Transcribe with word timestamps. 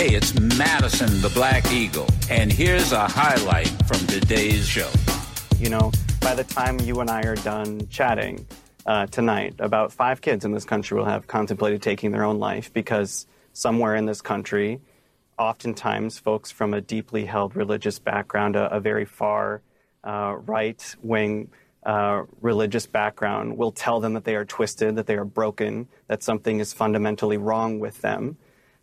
Hey, 0.00 0.14
it's 0.14 0.32
Madison 0.56 1.20
the 1.20 1.28
Black 1.28 1.70
Eagle, 1.70 2.08
and 2.30 2.50
here's 2.50 2.90
a 2.92 3.06
highlight 3.06 3.68
from 3.86 3.98
today's 4.06 4.66
show. 4.66 4.90
You 5.58 5.68
know, 5.68 5.92
by 6.22 6.34
the 6.34 6.42
time 6.42 6.80
you 6.80 7.00
and 7.00 7.10
I 7.10 7.20
are 7.24 7.36
done 7.36 7.86
chatting 7.88 8.46
uh, 8.86 9.08
tonight, 9.08 9.56
about 9.58 9.92
five 9.92 10.22
kids 10.22 10.46
in 10.46 10.52
this 10.52 10.64
country 10.64 10.96
will 10.96 11.04
have 11.04 11.26
contemplated 11.26 11.82
taking 11.82 12.12
their 12.12 12.24
own 12.24 12.38
life 12.38 12.72
because 12.72 13.26
somewhere 13.52 13.94
in 13.94 14.06
this 14.06 14.22
country, 14.22 14.80
oftentimes 15.38 16.18
folks 16.18 16.50
from 16.50 16.72
a 16.72 16.80
deeply 16.80 17.26
held 17.26 17.54
religious 17.54 17.98
background, 17.98 18.56
a, 18.56 18.74
a 18.74 18.80
very 18.80 19.04
far 19.04 19.60
uh, 20.02 20.34
right 20.46 20.96
wing 21.02 21.50
uh, 21.84 22.22
religious 22.40 22.86
background, 22.86 23.58
will 23.58 23.72
tell 23.72 24.00
them 24.00 24.14
that 24.14 24.24
they 24.24 24.34
are 24.34 24.46
twisted, 24.46 24.96
that 24.96 25.06
they 25.06 25.16
are 25.16 25.26
broken, 25.26 25.88
that 26.06 26.22
something 26.22 26.58
is 26.58 26.72
fundamentally 26.72 27.36
wrong 27.36 27.80
with 27.80 28.00
them. 28.00 28.38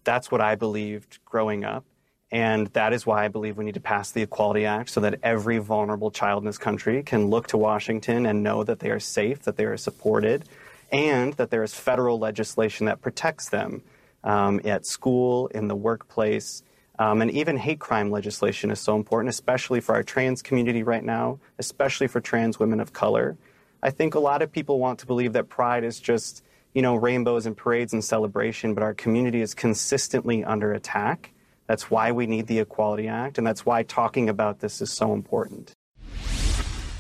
That's 0.08 0.32
what 0.32 0.40
I 0.40 0.56
believed 0.56 1.20
growing 1.26 1.66
up. 1.66 1.84
And 2.32 2.68
that 2.68 2.94
is 2.94 3.06
why 3.06 3.26
I 3.26 3.28
believe 3.28 3.58
we 3.58 3.66
need 3.66 3.74
to 3.74 3.82
pass 3.82 4.12
the 4.12 4.22
Equality 4.22 4.66
Act 4.66 4.90
so 4.90 5.02
that 5.02 5.20
every 5.22 5.58
vulnerable 5.58 6.12
child 6.12 6.44
in 6.44 6.46
this 6.46 6.58
country 6.58 7.04
can 7.04 7.28
look 7.28 7.48
to 7.48 7.58
Washington 7.58 8.26
and 8.26 8.42
know 8.42 8.64
that 8.64 8.80
they 8.80 8.90
are 8.90 9.02
safe, 9.02 9.42
that 9.44 9.58
they 9.58 9.66
are 9.66 9.76
supported, 9.76 10.46
and 10.94 11.34
that 11.34 11.52
there 11.52 11.62
is 11.62 11.74
federal 11.74 12.20
legislation 12.20 12.86
that 12.86 13.02
protects 13.02 13.50
them 13.50 13.82
um, 14.24 14.62
at 14.64 14.86
school, 14.86 15.48
in 15.48 15.68
the 15.68 15.76
workplace. 15.76 16.64
Um, 16.98 17.22
and 17.22 17.30
even 17.32 17.58
hate 17.58 17.80
crime 17.80 18.10
legislation 18.10 18.72
is 18.72 18.80
so 18.80 18.96
important, 18.96 19.30
especially 19.30 19.82
for 19.82 19.94
our 19.94 20.04
trans 20.04 20.42
community 20.42 20.84
right 20.84 21.04
now, 21.04 21.40
especially 21.60 22.08
for 22.08 22.22
trans 22.22 22.58
women 22.58 22.80
of 22.80 22.94
color. 22.94 23.36
I 23.84 23.90
think 23.90 24.16
a 24.16 24.20
lot 24.20 24.42
of 24.42 24.54
people 24.54 24.80
want 24.80 25.00
to 25.00 25.06
believe 25.06 25.34
that 25.34 25.50
pride 25.50 25.84
is 25.84 26.00
just 26.00 26.44
you 26.78 26.84
know, 26.84 26.94
rainbows 26.94 27.48
and 27.48 27.58
parades 27.58 27.92
and 27.92 28.04
celebration, 28.04 28.76
but 28.76 28.84
our 28.84 28.94
community 28.94 29.42
is 29.42 29.56
consistently 29.56 30.44
under 30.44 30.74
attack. 30.74 31.32
That's 31.66 31.90
why 31.90 32.12
we 32.12 32.28
need 32.28 32.46
the 32.46 32.60
Equality 32.60 33.08
Act, 33.08 33.40
and 33.40 33.48
that's 33.48 33.66
why 33.66 33.82
talking 33.82 34.30
about 34.30 34.60
this 34.60 34.80
is 34.80 34.94
so 34.94 35.16
important. 35.16 35.74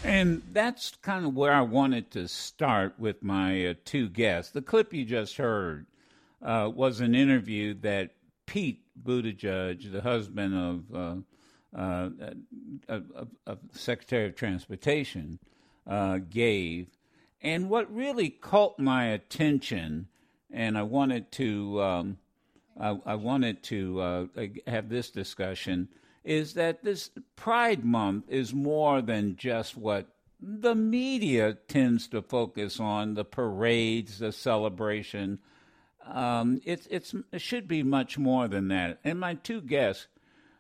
And 0.04 0.42
that's 0.52 0.96
kind 1.04 1.28
of 1.28 1.36
where 1.36 1.54
I 1.54 1.62
wanted 1.62 2.10
to 2.14 2.28
start 2.28 2.96
with 2.98 3.22
my 3.22 3.68
uh, 3.68 3.74
two 3.86 4.10
guests. 4.10 4.52
The 4.52 4.64
clip 4.64 4.96
you 4.96 5.06
just 5.06 5.38
heard 5.38 5.86
uh, 6.42 6.72
was 6.74 7.00
an 7.00 7.14
interview 7.14 7.76
that 7.82 8.16
Pete 8.48 8.82
Buttigieg, 9.00 9.92
the 9.92 10.02
husband 10.02 10.56
of, 10.56 11.24
uh, 11.76 11.80
uh 11.80 12.10
of, 12.90 13.28
of 13.46 13.60
Secretary 13.74 14.26
of 14.26 14.36
Transportation, 14.36 15.38
uh, 15.86 16.18
gave 16.18 16.97
and 17.48 17.70
what 17.70 17.90
really 17.96 18.30
caught 18.30 18.78
my 18.78 19.06
attention, 19.06 20.10
and 20.52 20.78
I 20.78 20.84
wanted 20.84 21.32
to, 21.34 21.82
um, 21.82 22.18
I, 22.78 23.00
I, 23.06 23.16
wanted 23.16 23.64
to 23.64 24.02
uh, 24.02 24.26
have 24.68 24.90
this 24.90 25.12
discussion, 25.12 25.88
is 26.26 26.56
that 26.56 26.84
this 26.84 27.10
Pride 27.38 27.86
Month 27.86 28.26
is 28.28 28.54
more 28.54 29.02
than 29.02 29.38
just 29.38 29.78
what 29.78 30.08
the 30.42 30.76
media 30.76 31.54
tends 31.70 32.10
to 32.10 32.22
focus 32.22 32.82
on 32.82 33.14
the 33.14 33.24
parades, 33.24 34.20
the 34.20 34.34
celebration. 34.34 35.40
Um, 36.06 36.60
it's, 36.66 36.86
it's, 36.92 37.16
it 37.32 37.40
should 37.40 37.70
be 37.70 37.82
much 37.82 38.18
more 38.18 38.50
than 38.50 38.68
that. 38.68 39.00
And 39.06 39.22
my 39.22 39.36
two 39.36 39.62
guests, 39.62 40.08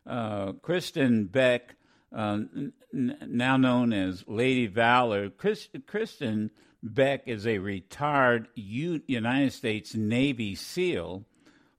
uh, 0.05 0.53
Kristen 0.53 1.25
Beck, 1.25 1.75
uh, 2.15 2.39
n- 2.55 2.71
now 2.93 3.57
known 3.57 3.91
as 3.91 4.23
Lady 4.25 4.67
Valor, 4.67 5.29
Chris, 5.29 5.67
Kristen 5.85 6.49
Beck 6.83 7.23
is 7.25 7.47
a 7.47 7.57
retired 7.57 8.47
U- 8.55 9.01
United 9.07 9.53
States 9.53 9.95
Navy 9.95 10.55
SEAL 10.55 11.25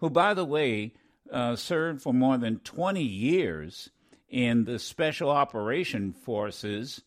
who, 0.00 0.10
by 0.10 0.34
the 0.34 0.44
way, 0.44 0.92
uh, 1.30 1.56
served 1.56 2.02
for 2.02 2.14
more 2.14 2.38
than 2.38 2.60
20 2.60 3.02
years 3.02 3.90
in 4.28 4.64
the 4.64 4.78
Special 4.78 5.30
Operation 5.30 6.12
Forces 6.12 7.02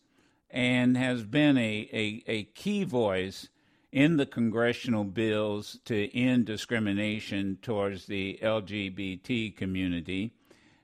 and 0.50 0.96
has 0.96 1.24
been 1.24 1.56
a, 1.56 1.88
a, 1.92 2.22
a 2.26 2.42
key 2.44 2.84
voice 2.84 3.48
in 3.90 4.16
the 4.16 4.26
congressional 4.26 5.04
bills 5.04 5.78
to 5.84 6.14
end 6.16 6.46
discrimination 6.46 7.58
towards 7.62 8.06
the 8.06 8.38
LGBT 8.42 9.56
community. 9.56 10.32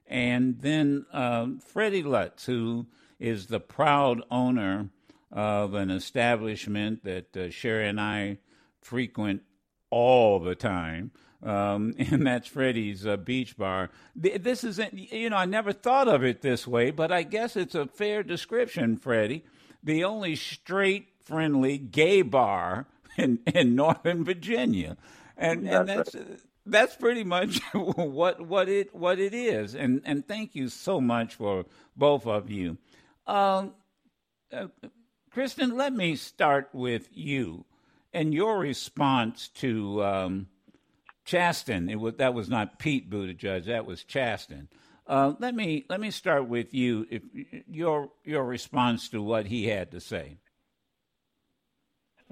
And 0.06 0.60
then 0.60 1.06
uh, 1.12 1.48
Freddie 1.64 2.02
Lutz, 2.02 2.46
who 2.46 2.86
is 3.18 3.46
the 3.46 3.60
proud 3.60 4.22
owner 4.30 4.88
of 5.30 5.74
an 5.74 5.90
establishment 5.90 7.04
that 7.04 7.36
uh, 7.36 7.50
Sherry 7.50 7.88
and 7.88 8.00
I 8.00 8.38
frequent 8.80 9.42
all 9.90 10.38
the 10.40 10.54
time. 10.54 11.10
Um, 11.42 11.94
and 11.98 12.26
that's 12.26 12.48
Freddie's 12.48 13.06
uh, 13.06 13.16
Beach 13.16 13.56
Bar. 13.56 13.90
This 14.14 14.64
isn't, 14.64 14.94
you 14.94 15.30
know, 15.30 15.36
I 15.36 15.44
never 15.44 15.72
thought 15.72 16.08
of 16.08 16.24
it 16.24 16.42
this 16.42 16.66
way, 16.66 16.90
but 16.90 17.12
I 17.12 17.22
guess 17.22 17.56
it's 17.56 17.74
a 17.74 17.86
fair 17.86 18.22
description, 18.22 18.96
Freddie. 18.96 19.44
The 19.82 20.04
only 20.04 20.34
straight, 20.34 21.08
friendly 21.22 21.78
gay 21.78 22.22
bar 22.22 22.86
in, 23.16 23.40
in 23.46 23.74
Northern 23.74 24.24
Virginia. 24.24 24.96
And, 25.36 25.66
that's 25.66 25.78
and 25.78 25.88
that's. 25.88 26.42
That's 26.70 26.94
pretty 26.96 27.24
much 27.24 27.60
what 27.72 28.46
what 28.46 28.68
it 28.68 28.94
what 28.94 29.18
it 29.18 29.32
is, 29.32 29.74
and 29.74 30.02
and 30.04 30.28
thank 30.28 30.54
you 30.54 30.68
so 30.68 31.00
much 31.00 31.34
for 31.34 31.64
both 31.96 32.26
of 32.26 32.50
you. 32.50 32.76
Um, 33.26 33.72
uh, 34.52 34.66
Kristen, 35.30 35.76
let 35.76 35.92
me 35.92 36.16
start 36.16 36.70
with 36.72 37.08
you 37.12 37.64
and 38.12 38.32
your 38.32 38.58
response 38.58 39.48
to 39.48 40.02
um, 40.02 40.48
Chasten. 41.24 41.88
It 41.90 41.96
was 41.96 42.14
that 42.14 42.34
was 42.34 42.48
not 42.48 42.78
Pete 42.78 43.10
Buttigieg, 43.10 43.66
that 43.66 43.86
was 43.86 44.04
Chasten. 44.04 44.68
Uh, 45.06 45.34
let 45.38 45.54
me 45.54 45.84
let 45.88 46.00
me 46.00 46.10
start 46.10 46.48
with 46.48 46.74
you. 46.74 47.06
If 47.10 47.22
your 47.68 48.10
your 48.24 48.44
response 48.44 49.08
to 49.10 49.22
what 49.22 49.46
he 49.46 49.66
had 49.66 49.90
to 49.92 50.00
say. 50.00 50.38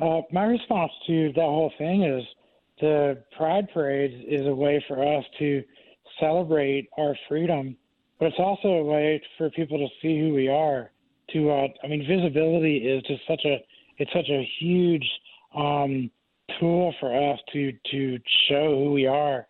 Uh, 0.01 0.21
my 0.31 0.45
response 0.45 0.93
to 1.07 1.33
that 1.33 1.41
whole 1.41 1.73
thing 1.79 2.05
is 2.05 2.23
the 2.81 3.23
Pride 3.37 3.69
Parade 3.73 4.25
is 4.29 4.47
a 4.47 4.55
way 4.55 4.85
for 4.87 5.03
us 5.03 5.25
to 5.39 5.63
celebrate 6.21 6.89
our 6.99 7.17
freedom, 7.29 7.77
but 8.19 8.27
it's 8.27 8.39
also 8.39 8.69
a 8.69 8.85
way 8.85 9.23
for 9.39 9.51
people 9.51 9.79
to 9.79 9.89
see 10.03 10.19
who 10.19 10.35
we 10.35 10.49
are 10.49 10.91
to 11.33 11.51
uh, 11.51 11.69
I 11.83 11.87
mean 11.89 12.07
visibility 12.07 12.79
is 12.79 13.03
just 13.05 13.23
such 13.27 13.45
a 13.45 13.59
it's 13.99 14.13
such 14.13 14.29
a 14.29 14.49
huge 14.59 15.07
um, 15.57 16.11
tool 16.61 16.95
for 17.01 17.33
us 17.33 17.39
to 17.53 17.73
to 17.91 18.19
show 18.49 18.85
who 18.85 18.93
we 18.93 19.07
are. 19.07 19.47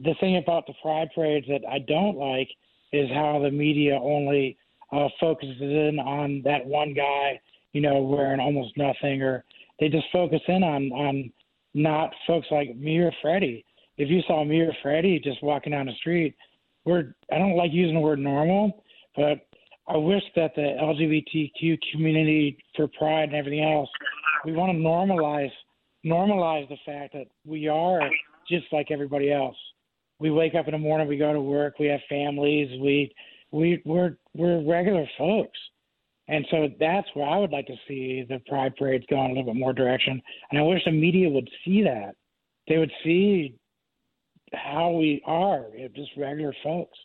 The 0.00 0.14
thing 0.20 0.38
about 0.38 0.66
the 0.66 0.74
pride 0.82 1.08
parades 1.14 1.46
that 1.48 1.62
I 1.70 1.78
don't 1.80 2.16
like 2.16 2.48
is 2.92 3.08
how 3.10 3.40
the 3.42 3.50
media 3.50 3.98
only 4.00 4.56
uh, 4.92 5.08
focuses 5.20 5.60
in 5.60 5.98
on 5.98 6.42
that 6.44 6.64
one 6.64 6.94
guy, 6.94 7.40
you 7.72 7.80
know, 7.80 8.00
wearing 8.02 8.40
almost 8.40 8.76
nothing, 8.76 9.22
or 9.22 9.44
they 9.78 9.88
just 9.88 10.06
focus 10.12 10.40
in 10.48 10.62
on 10.62 10.90
on 10.92 11.32
not 11.74 12.12
folks 12.26 12.48
like 12.50 12.74
me 12.76 12.98
or 12.98 13.12
Freddie. 13.22 13.64
If 13.96 14.08
you 14.08 14.22
saw 14.26 14.44
me 14.44 14.60
or 14.60 14.72
Freddie 14.82 15.20
just 15.22 15.42
walking 15.42 15.72
down 15.72 15.86
the 15.86 15.92
street, 16.00 16.34
we're 16.84 17.14
I 17.32 17.38
don't 17.38 17.56
like 17.56 17.72
using 17.72 17.94
the 17.94 18.00
word 18.00 18.18
normal, 18.18 18.82
but 19.14 19.46
I 19.90 19.96
wish 19.96 20.22
that 20.36 20.54
the 20.54 20.76
LGBTQ 20.80 21.78
community 21.90 22.56
for 22.76 22.86
pride 22.86 23.30
and 23.30 23.34
everything 23.34 23.64
else, 23.64 23.90
we 24.44 24.52
want 24.52 24.70
to 24.70 24.78
normalize 24.78 25.50
normalize 26.06 26.68
the 26.68 26.76
fact 26.86 27.12
that 27.12 27.26
we 27.44 27.66
are 27.66 28.00
just 28.48 28.66
like 28.72 28.90
everybody 28.90 29.32
else. 29.32 29.56
We 30.20 30.30
wake 30.30 30.54
up 30.54 30.66
in 30.66 30.72
the 30.72 30.78
morning, 30.78 31.08
we 31.08 31.16
go 31.16 31.32
to 31.32 31.40
work, 31.40 31.78
we 31.80 31.86
have 31.86 32.00
families, 32.08 32.68
we 32.80 33.12
we 33.50 33.82
we're 33.84 34.16
we're 34.34 34.62
regular 34.64 35.06
folks. 35.18 35.58
And 36.28 36.46
so 36.52 36.68
that's 36.78 37.08
where 37.14 37.28
I 37.28 37.38
would 37.38 37.50
like 37.50 37.66
to 37.66 37.76
see 37.88 38.24
the 38.28 38.40
pride 38.46 38.76
parades 38.76 39.04
go 39.10 39.16
in 39.24 39.32
a 39.32 39.34
little 39.34 39.52
bit 39.52 39.56
more 39.56 39.72
direction. 39.72 40.22
And 40.52 40.60
I 40.60 40.62
wish 40.62 40.84
the 40.84 40.92
media 40.92 41.28
would 41.28 41.50
see 41.64 41.82
that. 41.82 42.14
They 42.68 42.78
would 42.78 42.92
see 43.02 43.58
how 44.52 44.92
we 44.92 45.20
are, 45.26 45.64
just 45.96 46.10
regular 46.16 46.54
folks 46.62 46.96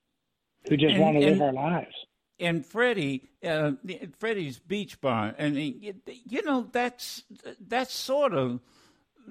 who 0.69 0.77
just 0.77 0.93
and, 0.93 1.01
want 1.01 1.17
to 1.17 1.25
live 1.25 1.41
our 1.41 1.53
lives 1.53 1.95
and 2.39 2.65
Freddie, 2.65 3.29
uh, 3.43 3.71
Freddie's 4.19 4.59
Beach 4.59 4.99
Bar, 4.99 5.33
and 5.37 5.55
you 5.55 6.43
know 6.43 6.67
that's 6.71 7.23
that's 7.59 7.93
sort 7.93 8.33
of 8.33 8.59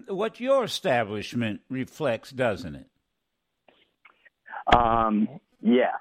what 0.09 0.41
your 0.41 0.65
establishment 0.65 1.61
reflects, 1.69 2.31
doesn't 2.31 2.75
it? 2.75 2.87
Um, 4.75 5.29
yes, 5.61 5.95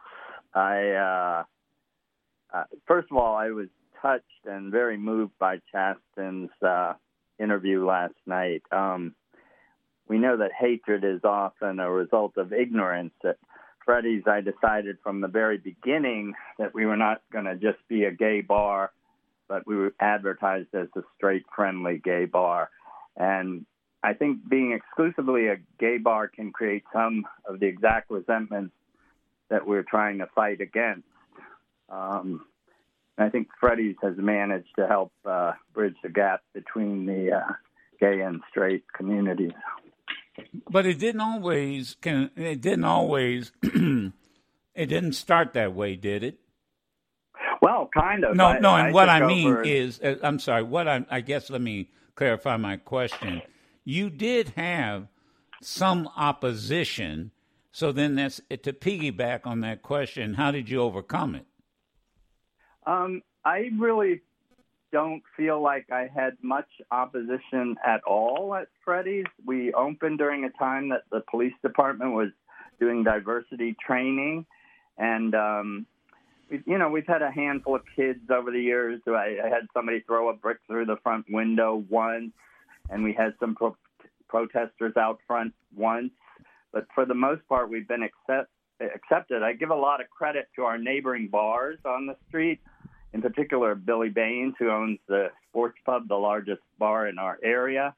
I. 0.53 0.89
Uh, 0.91 1.44
uh, 2.53 2.63
first 2.85 3.07
of 3.09 3.17
all, 3.17 3.35
I 3.35 3.49
was 3.49 3.67
touched 4.01 4.23
and 4.45 4.71
very 4.71 4.97
moved 4.97 5.33
by 5.39 5.59
Chasten's 5.71 6.51
uh, 6.61 6.94
interview 7.39 7.85
last 7.85 8.13
night. 8.27 8.61
Um, 8.71 9.15
we 10.07 10.19
know 10.19 10.38
that 10.38 10.51
hatred 10.57 11.03
is 11.03 11.21
often 11.23 11.79
a 11.79 11.89
result 11.89 12.38
of 12.38 12.53
ignorance. 12.53 13.13
That 13.23 13.38
Freddie's, 13.85 14.24
I 14.27 14.41
decided 14.41 14.97
from 15.03 15.21
the 15.21 15.27
very 15.27 15.57
beginning 15.57 16.33
that 16.57 16.74
we 16.74 16.85
were 16.85 16.97
not 16.97 17.21
going 17.31 17.45
to 17.45 17.56
just 17.56 17.80
be 17.88 18.06
a 18.06 18.12
gay 18.12 18.41
bar, 18.41 18.91
but 19.47 19.68
we 19.68 19.75
were 19.75 19.94
advertised 20.00 20.74
as 20.74 20.88
a 20.95 21.01
straight, 21.18 21.44
friendly 21.56 22.00
gay 22.03 22.25
bar. 22.25 22.69
And 23.18 23.65
I 24.01 24.13
think 24.13 24.47
being 24.50 24.74
exclusively 24.74 25.47
a 25.47 25.57
gay 25.80 25.97
bar 25.97 26.27
can 26.27 26.51
create 26.51 26.83
some 26.91 27.25
of 27.45 27.59
the 27.59 27.68
exact 27.68 28.09
resentments 28.09 28.74
that 29.50 29.68
we're 29.68 29.83
trying 29.83 30.19
to 30.19 30.27
fight 30.33 30.62
against. 30.62 31.07
Um, 31.89 32.45
I 33.18 33.30
think 33.30 33.50
Freddie's 33.59 33.95
has 34.01 34.18
managed 34.18 34.75
to 34.77 34.88
help 34.88 35.12
uh, 35.25 35.53
bridge 35.74 35.95
the 36.01 36.09
gap 36.09 36.41
between 36.53 37.06
the 37.06 37.33
uh, 37.33 37.53
gay 38.00 38.21
and 38.21 38.41
straight 38.50 38.83
communities. 38.91 39.51
But 40.69 40.85
it 40.85 41.00
didn't 41.00 41.21
always. 41.21 41.95
can 42.01 42.31
It 42.35 42.62
didn't 42.62 42.85
always. 42.85 43.51
it 43.63 44.12
didn't 44.75 45.13
start 45.13 45.53
that 45.53 45.74
way, 45.74 45.95
did 45.95 46.24
it? 46.24 46.39
Well, 47.62 47.89
kind 47.94 48.25
of. 48.25 48.35
No, 48.35 48.47
I, 48.47 48.59
no. 48.59 48.75
And 48.75 48.88
I 48.88 48.91
what 48.91 49.09
I 49.09 49.25
mean 49.25 49.57
is, 49.63 50.00
uh, 50.01 50.15
I'm 50.24 50.39
sorry. 50.39 50.63
What 50.63 50.88
I, 50.88 51.06
I 51.09 51.21
guess 51.21 51.50
let 51.50 51.62
me 51.62 51.89
clarify 52.15 52.57
my 52.57 52.77
question. 52.77 53.41
You 53.85 54.09
did 54.09 54.50
have 54.50 55.07
some 55.62 56.09
opposition, 56.15 57.31
so 57.71 57.91
then 57.91 58.15
that's 58.15 58.41
to 58.50 58.74
piggyback 58.74 59.41
on 59.45 59.62
that 59.62 59.81
question. 59.81 60.33
How 60.33 60.51
did 60.51 60.69
you 60.69 60.81
overcome 60.81 61.35
it? 61.35 61.45
Um, 62.85 63.21
I 63.45 63.69
really 63.77 64.21
don't 64.94 65.24
feel 65.36 65.62
like 65.62 65.92
I 65.92 66.07
had 66.16 66.38
much 66.42 66.69
opposition 66.92 67.75
at 67.86 68.01
all 68.04 68.56
at 68.56 68.68
Freddie's. 68.86 69.25
We 69.44 69.74
opened 69.74 70.19
during 70.19 70.45
a 70.45 70.51
time 70.51 70.90
that 70.90 71.01
the 71.12 71.22
police 71.30 71.56
department 71.63 72.13
was 72.13 72.30
doing 72.80 73.04
diversity 73.04 73.75
training, 73.86 74.45
and 74.98 75.34
um, 75.34 75.86
we, 76.50 76.62
you 76.68 76.78
know 76.78 76.90
we've 76.90 77.07
had 77.07 77.24
a 77.24 77.31
handful 77.31 77.75
of 77.75 77.81
kids 77.95 78.19
over 78.30 78.51
the 78.51 78.62
years. 78.62 79.01
I, 79.07 79.40
I 79.44 79.50
had 79.50 79.68
somebody 79.74 80.01
throw 80.01 80.30
a 80.30 80.34
brick 80.34 80.60
through 80.68 80.86
the 80.86 80.98
front 81.01 81.25
window 81.28 81.84
once, 81.90 82.31
and 82.92 83.04
we 83.04 83.13
had 83.13 83.34
some 83.40 83.56
pro- 83.56 83.75
protesters 84.30 84.94
out 84.95 85.18
front 85.25 85.54
once. 85.75 86.12
But 86.72 86.86
for 86.94 87.06
the 87.06 87.16
most 87.16 87.48
part, 87.50 87.69
we've 87.69 87.88
been 87.88 88.04
accept, 88.04 88.51
accepted. 88.80 89.42
I 89.42 89.54
give 89.54 89.72
a 89.72 89.75
lot 89.75 90.01
of 90.01 90.10
credit 90.12 90.50
to 90.56 90.63
our 90.63 90.78
neighboring 90.78 91.30
bars 91.30 91.80
on 91.84 92.06
the 92.06 92.16
street 92.28 92.60
in 93.13 93.21
particular 93.21 93.75
Billy 93.75 94.10
Baines, 94.10 94.56
who 94.60 94.69
owns 94.69 95.00
the 95.07 95.27
Sports 95.50 95.77
Pub, 95.86 96.07
the 96.07 96.15
largest 96.15 96.62
bar 96.80 97.07
in 97.07 97.19
our 97.19 97.38
area. 97.44 97.95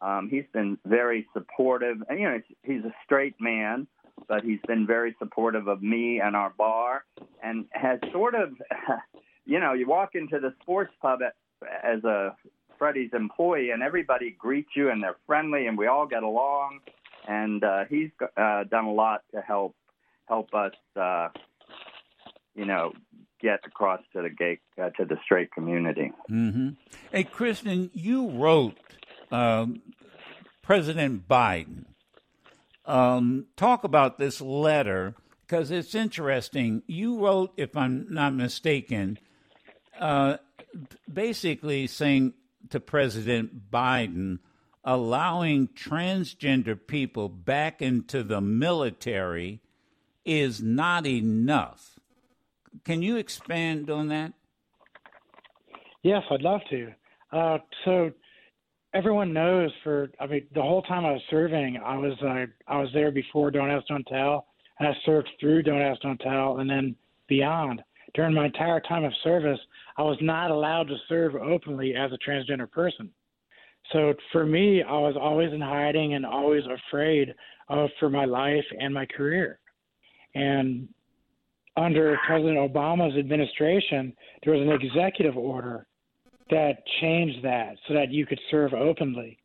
Um, 0.00 0.28
he's 0.30 0.44
been 0.52 0.78
very 0.86 1.26
supportive. 1.32 2.02
And, 2.08 2.20
you 2.20 2.28
know, 2.28 2.40
he's 2.62 2.84
a 2.84 2.94
straight 3.04 3.34
man, 3.40 3.86
but 4.28 4.44
he's 4.44 4.60
been 4.66 4.86
very 4.86 5.14
supportive 5.18 5.66
of 5.66 5.82
me 5.82 6.20
and 6.20 6.36
our 6.36 6.50
bar, 6.56 7.04
and 7.42 7.66
has 7.72 7.98
sort 8.12 8.34
of, 8.34 8.50
you 9.46 9.60
know, 9.60 9.72
you 9.72 9.86
walk 9.86 10.10
into 10.14 10.38
the 10.38 10.54
Sports 10.62 10.92
Pub 11.00 11.20
at, 11.22 11.34
as 11.82 12.04
a 12.04 12.36
Freddie's 12.78 13.10
employee, 13.12 13.70
and 13.70 13.82
everybody 13.82 14.34
greets 14.38 14.70
you, 14.74 14.90
and 14.90 15.02
they're 15.02 15.16
friendly, 15.26 15.66
and 15.66 15.76
we 15.76 15.86
all 15.86 16.06
get 16.06 16.22
along. 16.22 16.80
And 17.28 17.62
uh, 17.62 17.84
he's 17.88 18.10
uh, 18.36 18.64
done 18.64 18.86
a 18.86 18.92
lot 18.92 19.22
to 19.34 19.40
help 19.42 19.74
help 20.26 20.54
us, 20.54 20.72
uh, 20.96 21.28
you 22.54 22.64
know, 22.64 22.92
get 23.40 23.60
across 23.66 24.00
to 24.12 24.22
the 24.22 24.30
gay 24.30 24.58
uh, 24.80 24.90
to 24.90 25.04
the 25.04 25.16
straight 25.24 25.52
community. 25.52 26.12
Mm-hmm. 26.30 26.70
Hey, 27.12 27.24
Kristen, 27.24 27.90
you 27.92 28.30
wrote 28.30 28.76
um, 29.30 29.82
President 30.62 31.28
Biden. 31.28 31.84
Um, 32.84 33.46
talk 33.56 33.84
about 33.84 34.18
this 34.18 34.40
letter 34.40 35.14
because 35.46 35.70
it's 35.70 35.94
interesting. 35.94 36.82
You 36.86 37.18
wrote, 37.18 37.52
if 37.56 37.76
I'm 37.76 38.06
not 38.10 38.34
mistaken, 38.34 39.18
uh, 39.98 40.38
basically 41.12 41.86
saying 41.86 42.34
to 42.70 42.80
President 42.80 43.70
Biden, 43.70 44.38
allowing 44.84 45.68
transgender 45.68 46.78
people 46.86 47.28
back 47.28 47.82
into 47.82 48.22
the 48.22 48.40
military 48.40 49.60
is 50.24 50.62
not 50.62 51.06
enough. 51.06 51.99
Can 52.84 53.02
you 53.02 53.16
expand 53.16 53.90
on 53.90 54.08
that? 54.08 54.32
Yes, 56.02 56.22
I'd 56.30 56.42
love 56.42 56.60
to. 56.70 56.92
Uh, 57.32 57.58
so 57.84 58.10
everyone 58.94 59.32
knows 59.32 59.70
for 59.84 60.10
I 60.18 60.26
mean 60.26 60.46
the 60.54 60.62
whole 60.62 60.82
time 60.82 61.04
I 61.04 61.12
was 61.12 61.22
serving, 61.30 61.78
I 61.84 61.96
was 61.96 62.14
uh, 62.22 62.46
I 62.66 62.80
was 62.80 62.88
there 62.94 63.10
before 63.10 63.50
Don't 63.50 63.70
Ask 63.70 63.86
Don't 63.86 64.06
Tell, 64.06 64.46
and 64.78 64.88
I 64.88 64.92
served 65.04 65.28
through 65.38 65.62
Don't 65.62 65.80
Ask 65.80 66.00
Don't 66.02 66.20
Tell, 66.20 66.58
and 66.58 66.68
then 66.68 66.96
beyond. 67.28 67.82
During 68.14 68.34
my 68.34 68.46
entire 68.46 68.80
time 68.80 69.04
of 69.04 69.12
service, 69.22 69.60
I 69.96 70.02
was 70.02 70.18
not 70.20 70.50
allowed 70.50 70.88
to 70.88 70.96
serve 71.08 71.36
openly 71.36 71.94
as 71.94 72.10
a 72.12 72.18
transgender 72.28 72.68
person. 72.68 73.10
So 73.92 74.14
for 74.32 74.44
me, 74.44 74.82
I 74.82 74.92
was 74.92 75.16
always 75.20 75.52
in 75.52 75.60
hiding 75.60 76.14
and 76.14 76.26
always 76.26 76.64
afraid 76.66 77.34
of 77.68 77.88
for 78.00 78.10
my 78.10 78.24
life 78.24 78.64
and 78.78 78.92
my 78.92 79.06
career. 79.06 79.60
And 80.34 80.88
under 81.80 82.18
President 82.26 82.58
Obama's 82.58 83.16
administration, 83.16 84.12
there 84.44 84.54
was 84.54 84.62
an 84.62 84.72
executive 84.72 85.36
order 85.36 85.86
that 86.50 86.78
changed 87.00 87.44
that 87.44 87.76
so 87.86 87.94
that 87.94 88.10
you 88.10 88.26
could 88.26 88.40
serve 88.50 88.74
openly. 88.74 89.38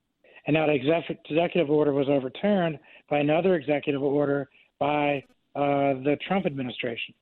And 0.47 0.55
that 0.55 0.69
exec- 0.69 1.17
executive 1.29 1.69
order 1.69 1.93
was 1.93 2.07
overturned 2.09 2.77
by 3.09 3.19
another 3.19 3.55
executive 3.55 4.01
order 4.01 4.49
by 4.79 5.23
uh, 5.55 5.93
the 6.03 6.17
Trump 6.27 6.45
administration. 6.45 7.13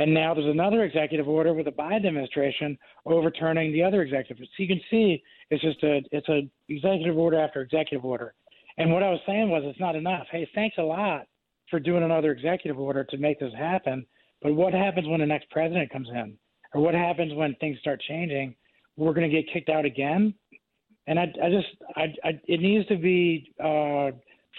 And 0.00 0.14
now 0.14 0.32
there's 0.32 0.46
another 0.46 0.84
executive 0.84 1.28
order 1.28 1.52
with 1.52 1.66
the 1.66 1.72
Biden 1.72 2.06
administration 2.06 2.78
overturning 3.04 3.72
the 3.72 3.82
other 3.82 4.02
executive. 4.02 4.44
So 4.44 4.62
you 4.62 4.68
can 4.68 4.80
see 4.90 5.22
it's 5.50 5.62
just 5.62 5.82
a 5.82 6.02
it's 6.12 6.28
a 6.28 6.48
executive 6.68 7.16
order 7.16 7.40
after 7.40 7.62
executive 7.62 8.04
order. 8.04 8.34
And 8.76 8.92
what 8.92 9.02
I 9.02 9.10
was 9.10 9.20
saying 9.26 9.50
was 9.50 9.64
it's 9.64 9.80
not 9.80 9.96
enough. 9.96 10.26
Hey, 10.30 10.48
thanks 10.54 10.76
a 10.78 10.82
lot 10.82 11.26
for 11.68 11.80
doing 11.80 12.04
another 12.04 12.30
executive 12.30 12.78
order 12.78 13.02
to 13.04 13.16
make 13.16 13.40
this 13.40 13.52
happen. 13.58 14.06
But 14.42 14.54
what 14.54 14.72
happens 14.72 15.08
when 15.08 15.20
the 15.20 15.26
next 15.26 15.50
president 15.50 15.90
comes 15.90 16.08
in? 16.08 16.36
Or 16.74 16.80
what 16.80 16.94
happens 16.94 17.32
when 17.34 17.54
things 17.56 17.78
start 17.80 18.02
changing? 18.06 18.54
We're 18.96 19.14
going 19.14 19.28
to 19.28 19.34
get 19.34 19.52
kicked 19.52 19.68
out 19.68 19.84
again? 19.84 20.34
And 21.06 21.18
I, 21.18 21.32
I 21.42 21.50
just, 21.50 21.68
I, 21.96 22.02
I, 22.24 22.40
it 22.46 22.60
needs 22.60 22.86
to 22.88 22.96
be 22.96 23.52
uh, 23.58 24.10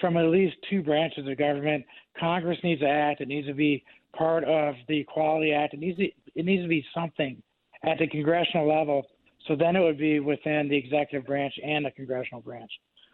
from 0.02 0.18
at 0.18 0.26
least 0.26 0.56
two 0.70 0.82
branches 0.82 1.28
of 1.28 1.38
government. 1.38 1.86
Congress 2.20 2.58
needs 2.64 2.82
to 2.82 2.88
act. 2.88 3.22
It 3.22 3.28
needs 3.28 3.48
to 3.48 3.54
be 3.54 3.84
part 4.18 4.44
of 4.44 4.76
the 4.88 5.00
Equality 5.00 5.54
Act. 5.54 5.76
It 5.76 5.80
needs 5.80 5.98
to, 6.00 6.06
it 6.36 6.46
needs 6.46 6.64
to 6.64 6.68
be 6.70 6.84
something 6.94 7.42
at 7.84 8.00
the 8.00 8.08
congressional 8.08 8.68
level. 8.68 9.06
So 9.48 9.56
then 9.56 9.76
it 9.76 9.80
would 9.80 9.98
be 9.98 10.20
within 10.20 10.68
the 10.68 10.76
executive 10.76 11.28
branch 11.28 11.54
and 11.64 11.86
the 11.86 11.92
congressional 11.92 12.42
branch. 12.42 12.72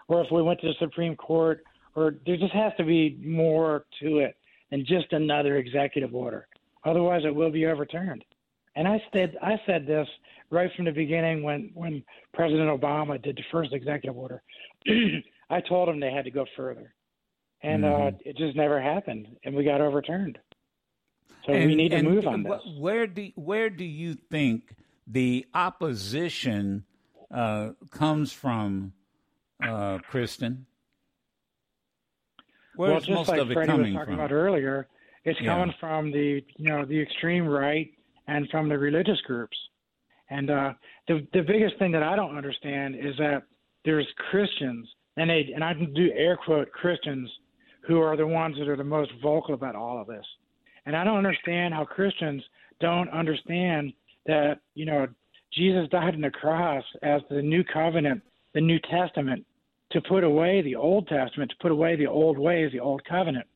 Or 0.07 0.21
if 0.21 0.27
we 0.31 0.41
went 0.41 0.61
to 0.61 0.67
the 0.67 0.73
Supreme 0.79 1.15
Court, 1.15 1.63
or 1.95 2.15
there 2.25 2.37
just 2.37 2.53
has 2.53 2.73
to 2.77 2.83
be 2.83 3.17
more 3.23 3.85
to 4.01 4.19
it 4.19 4.35
than 4.71 4.85
just 4.85 5.11
another 5.11 5.57
executive 5.57 6.13
order. 6.13 6.47
Otherwise, 6.85 7.23
it 7.25 7.33
will 7.35 7.51
be 7.51 7.65
overturned. 7.65 8.23
And 8.75 8.87
I 8.87 9.01
said 9.13 9.35
I 9.41 9.59
said 9.65 9.85
this 9.87 10.07
right 10.51 10.69
from 10.75 10.85
the 10.85 10.91
beginning 10.91 11.43
when 11.43 11.71
when 11.73 12.03
President 12.33 12.69
Obama 12.69 13.21
did 13.21 13.35
the 13.37 13.43
first 13.51 13.73
executive 13.73 14.17
order. 14.17 14.41
I 15.49 15.61
told 15.61 15.89
him 15.89 15.99
they 15.99 16.11
had 16.11 16.25
to 16.25 16.31
go 16.31 16.45
further, 16.55 16.93
and 17.63 17.83
Mhm. 17.83 18.13
uh, 18.13 18.17
it 18.25 18.37
just 18.37 18.55
never 18.55 18.81
happened, 18.81 19.27
and 19.43 19.55
we 19.55 19.63
got 19.63 19.81
overturned. 19.81 20.37
So 21.45 21.53
we 21.53 21.75
need 21.75 21.89
to 21.89 21.97
and 21.97 22.07
move 22.07 22.27
on 22.27 22.43
this. 22.43 22.61
Where 22.77 23.07
do 23.07 23.31
where 23.35 23.69
do 23.69 23.83
you 23.85 24.15
think 24.15 24.75
the 25.07 25.45
opposition 25.53 26.85
uh, 27.31 27.71
comes 27.91 28.31
from, 28.33 28.93
uh, 29.63 29.99
Kristen? 29.99 30.65
well, 32.75 32.91
Where's 32.91 33.03
just 33.05 33.15
most 33.15 33.29
like 33.29 33.39
of 33.39 33.51
it 33.51 33.53
Freddie 33.53 33.71
was 33.71 33.93
talking 33.93 34.05
from? 34.05 34.13
about 34.15 34.31
earlier, 34.31 34.87
it's 35.25 35.39
Yeah. 35.41 35.55
coming 35.55 35.73
from 35.79 36.11
the 36.11 36.43
you 36.57 36.69
know 36.69 36.85
the 36.85 36.99
extreme 36.99 37.47
right 37.47 37.91
and 38.27 38.49
from 38.49 38.69
the 38.69 38.77
religious 38.77 39.19
groups. 39.21 39.57
And 40.29 40.49
uh, 40.49 40.73
the 41.07 41.27
the 41.33 41.41
biggest 41.41 41.77
thing 41.77 41.91
that 41.91 42.03
I 42.03 42.15
don't 42.15 42.37
understand 42.37 42.95
is 42.95 43.15
that 43.17 43.43
there's 43.83 44.07
Christians, 44.29 44.87
and 45.17 45.29
they 45.29 45.51
and 45.53 45.63
I 45.63 45.73
do 45.73 46.11
air 46.15 46.37
quote 46.37 46.71
Christians, 46.71 47.29
who 47.81 48.01
are 48.01 48.17
the 48.17 48.25
ones 48.27 48.57
that 48.57 48.67
are 48.67 48.77
the 48.77 48.83
most 48.83 49.11
vocal 49.21 49.53
about 49.53 49.75
all 49.75 49.99
of 49.99 50.07
this. 50.07 50.25
And 50.85 50.95
I 50.95 51.03
don't 51.03 51.17
understand 51.17 51.73
how 51.73 51.85
Christians 51.85 52.43
don't 52.79 53.09
understand 53.09 53.93
that 54.25 54.59
you 54.73 54.85
know 54.85 55.07
Jesus 55.53 55.87
died 55.89 56.15
on 56.15 56.21
the 56.21 56.31
cross 56.31 56.83
as 57.01 57.21
the 57.29 57.41
new 57.41 57.63
covenant, 57.63 58.21
the 58.53 58.61
New 58.61 58.79
Testament, 58.79 59.45
to 59.91 60.01
put 60.01 60.23
away 60.23 60.61
the 60.61 60.75
Old 60.75 61.07
Testament, 61.07 61.51
to 61.51 61.57
put 61.61 61.71
away 61.71 61.95
the 61.95 62.07
old 62.07 62.37
ways, 62.37 62.71
the 62.71 62.79
old 62.79 63.03
covenant. 63.05 63.47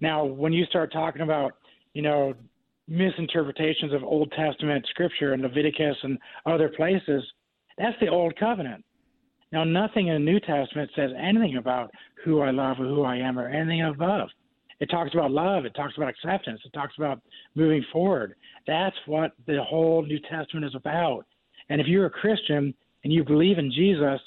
Now, 0.00 0.24
when 0.24 0.52
you 0.52 0.64
start 0.66 0.92
talking 0.92 1.22
about, 1.22 1.52
you 1.92 2.02
know, 2.02 2.34
misinterpretations 2.86 3.92
of 3.92 4.02
Old 4.02 4.32
Testament 4.32 4.86
scripture 4.90 5.32
and 5.32 5.42
Leviticus 5.42 5.96
and 6.02 6.18
other 6.46 6.68
places, 6.68 7.22
that's 7.76 7.98
the 8.00 8.08
old 8.08 8.36
covenant. 8.38 8.84
Now, 9.52 9.64
nothing 9.64 10.08
in 10.08 10.14
the 10.14 10.32
New 10.32 10.40
Testament 10.40 10.90
says 10.94 11.10
anything 11.18 11.56
about 11.56 11.90
who 12.24 12.40
I 12.40 12.50
love 12.50 12.78
or 12.80 12.84
who 12.84 13.02
I 13.02 13.16
am 13.16 13.38
or 13.38 13.48
anything 13.48 13.82
above. 13.82 14.28
It 14.80 14.86
talks 14.86 15.12
about 15.12 15.30
love. 15.30 15.64
It 15.64 15.74
talks 15.74 15.94
about 15.96 16.08
acceptance. 16.08 16.60
It 16.64 16.72
talks 16.72 16.94
about 16.98 17.20
moving 17.54 17.84
forward. 17.92 18.34
That's 18.66 18.96
what 19.06 19.32
the 19.46 19.62
whole 19.62 20.02
New 20.02 20.20
Testament 20.30 20.66
is 20.66 20.74
about. 20.74 21.24
And 21.68 21.80
if 21.80 21.86
you're 21.86 22.06
a 22.06 22.10
Christian 22.10 22.74
and 23.04 23.12
you 23.12 23.24
believe 23.24 23.58
in 23.58 23.72
Jesus, 23.72 24.20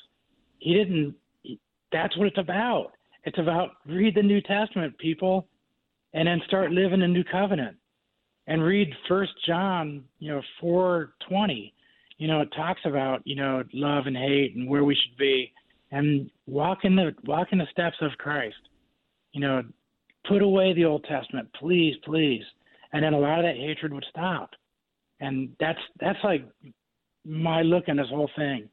he 0.60 0.74
didn't, 0.74 1.16
that's 1.92 2.18
what 2.18 2.28
it's 2.28 2.38
about. 2.38 2.92
It's 3.24 3.40
about 3.40 3.72
read 3.86 4.16
the 4.16 4.24
New 4.24 4.42
Testament, 4.42 4.98
people. 4.98 5.48
And 6.14 6.28
then 6.28 6.42
start 6.46 6.72
living 6.72 7.02
a 7.02 7.08
new 7.08 7.24
covenant 7.24 7.78
and 8.48 8.64
read 8.64 8.94
First 9.08 9.32
John, 9.46 10.04
you 10.20 10.32
know, 10.32 10.42
four 10.60 11.14
twenty. 11.28 11.74
You 12.18 12.28
know, 12.28 12.42
it 12.42 12.50
talks 12.56 12.82
about 12.86 13.22
you 13.26 13.36
know 13.36 13.64
love 13.74 14.08
and 14.08 14.18
hate 14.18 14.56
and 14.56 14.70
where 14.70 14.84
we 14.84 14.96
should 14.96 15.18
be, 15.18 15.52
and 15.92 16.30
walk 16.48 16.80
in 16.84 16.96
the 16.96 17.14
walk 17.26 17.48
in 17.52 17.58
the 17.58 17.68
steps 17.72 17.98
of 18.02 18.12
Christ. 18.18 18.56
You 19.32 19.42
know, 19.42 19.64
put 20.28 20.42
away 20.42 20.74
the 20.74 20.86
Old 20.86 21.06
Testament, 21.06 21.50
please, 21.60 21.96
please, 22.04 22.44
and 22.94 23.04
then 23.04 23.14
a 23.14 23.20
lot 23.20 23.40
of 23.40 23.46
that 23.46 23.56
hatred 23.56 23.94
would 23.94 24.06
stop. 24.10 24.52
And 25.20 25.50
that's 25.60 25.80
that's 26.00 26.20
like 26.24 26.46
my 27.26 27.62
look 27.62 27.86
on 27.88 27.98
this 27.98 28.10
whole 28.10 28.30
thing 28.36 28.68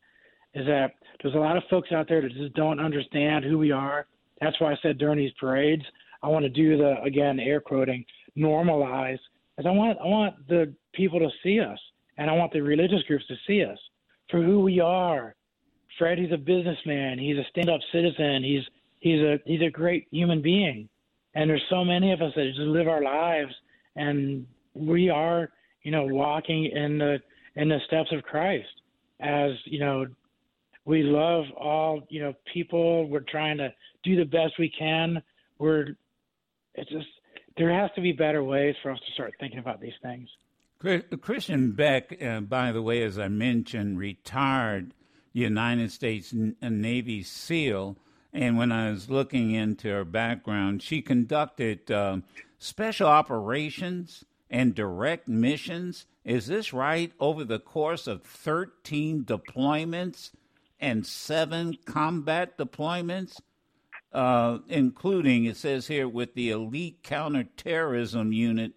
is 0.55 0.67
that 0.67 0.93
there's 1.23 1.35
a 1.35 1.39
lot 1.39 1.57
of 1.57 1.63
folks 1.71 1.93
out 1.93 2.09
there 2.09 2.23
that 2.23 2.33
just 2.33 2.55
don't 2.55 2.81
understand 2.81 3.45
who 3.45 3.59
we 3.59 3.71
are. 3.71 4.07
That's 4.41 4.59
why 4.61 4.73
I 4.73 4.77
said 4.83 4.99
during 4.99 5.19
these 5.19 5.33
parades, 5.39 5.85
I 6.23 6.29
want 6.29 6.45
to 6.45 6.49
do 6.49 6.77
the 6.77 7.01
again 7.03 7.39
air 7.41 7.61
quoting 7.61 8.05
normalize, 8.37 9.19
as 9.59 9.67
I 9.67 9.71
want 9.71 9.99
I 10.01 10.07
want 10.07 10.49
the 10.49 10.73
people 10.93 11.19
to 11.19 11.29
see 11.43 11.61
us, 11.61 11.79
and 12.17 12.31
I 12.31 12.33
want 12.35 12.53
the 12.53 12.61
religious 12.61 13.03
groups 13.05 13.27
to 13.29 13.35
see 13.47 13.65
us 13.65 13.79
for 14.31 14.43
who 14.43 14.61
we 14.61 14.81
are. 14.81 15.35
Fred, 15.99 16.19
Freddie's 16.19 16.33
a 16.33 16.37
businessman. 16.37 17.19
He's 17.19 17.39
a 17.39 17.45
stand-up 17.51 17.81
citizen. 17.93 18.43
He's 18.45 18.63
he's 19.01 19.21
a 19.21 19.39
he's 19.45 19.63
a 19.63 19.71
great 19.71 20.07
human 20.11 20.43
being, 20.43 20.89
and 21.35 21.49
there's 21.49 21.65
so 21.71 21.85
many 21.85 22.13
of 22.13 22.21
us 22.23 22.33
that 22.37 22.47
just 22.47 22.61
live 22.61 22.89
our 22.89 23.03
lives, 23.03 23.55
and 23.97 24.47
we 24.75 25.11
are 25.11 25.51
you 25.83 25.91
know 25.91 26.05
walking 26.05 26.67
in 26.67 26.99
the 26.99 27.19
in 27.57 27.69
the 27.69 27.79
steps 27.87 28.13
of 28.13 28.23
Christ 28.23 28.69
as 29.21 29.51
you 29.65 29.81
know 29.81 30.07
we 30.85 31.03
love 31.03 31.45
all 31.57 32.03
you 32.09 32.21
know 32.21 32.33
people 32.53 33.09
we're 33.09 33.21
trying 33.21 33.59
to 33.59 33.73
do 34.05 34.17
the 34.17 34.25
best 34.25 34.55
we 34.59 34.71
can 34.79 35.23
we're 35.59 35.97
it's 36.79 36.91
just 36.91 37.07
there 37.57 37.73
has 37.73 37.91
to 37.97 38.01
be 38.01 38.13
better 38.13 38.43
ways 38.43 38.75
for 38.83 38.91
us 38.91 39.01
to 39.07 39.13
start 39.13 39.35
thinking 39.41 39.59
about 39.59 39.81
these 39.81 39.95
things. 40.03 40.29
Kristen 41.21 41.73
Beck 41.73 42.23
uh, 42.23 42.41
by 42.41 42.71
the 42.71 42.83
way 42.83 43.03
as 43.03 43.19
i 43.19 43.27
mentioned 43.27 43.99
retired 43.99 44.95
united 45.33 45.91
states 45.91 46.33
navy 46.33 47.23
seal. 47.23 47.97
And 48.33 48.57
when 48.57 48.71
i 48.71 48.91
was 48.91 49.11
looking 49.11 49.51
into 49.51 49.89
her 49.89 50.05
background 50.05 50.83
she 50.83 51.03
conducted 51.03 51.91
uh, 51.91 52.19
special 52.59 53.09
operations 53.09 54.25
and 54.51 54.75
direct 54.75 55.29
missions. 55.29 56.07
Is 56.25 56.47
this 56.47 56.73
right? 56.73 57.13
Over 57.21 57.45
the 57.45 57.59
course 57.59 58.07
of 58.07 58.23
13 58.23 59.25
deployments 59.25 60.31
and 60.81 61.07
seven 61.07 61.77
combat 61.85 62.57
deployments, 62.57 63.41
uh, 64.13 64.59
including, 64.69 65.45
it 65.45 65.57
says 65.57 65.87
here, 65.87 66.09
with 66.09 66.35
the 66.35 66.51
Elite 66.51 67.03
Counterterrorism 67.03 68.33
Unit. 68.33 68.73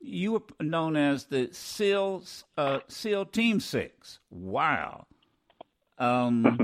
You 0.00 0.32
were 0.32 0.42
known 0.60 0.96
as 0.96 1.24
the 1.24 1.48
SEAL, 1.52 2.22
uh, 2.56 2.80
SEAL 2.86 3.26
Team 3.26 3.58
6. 3.58 4.20
Wow. 4.30 5.06
Um, 5.98 6.60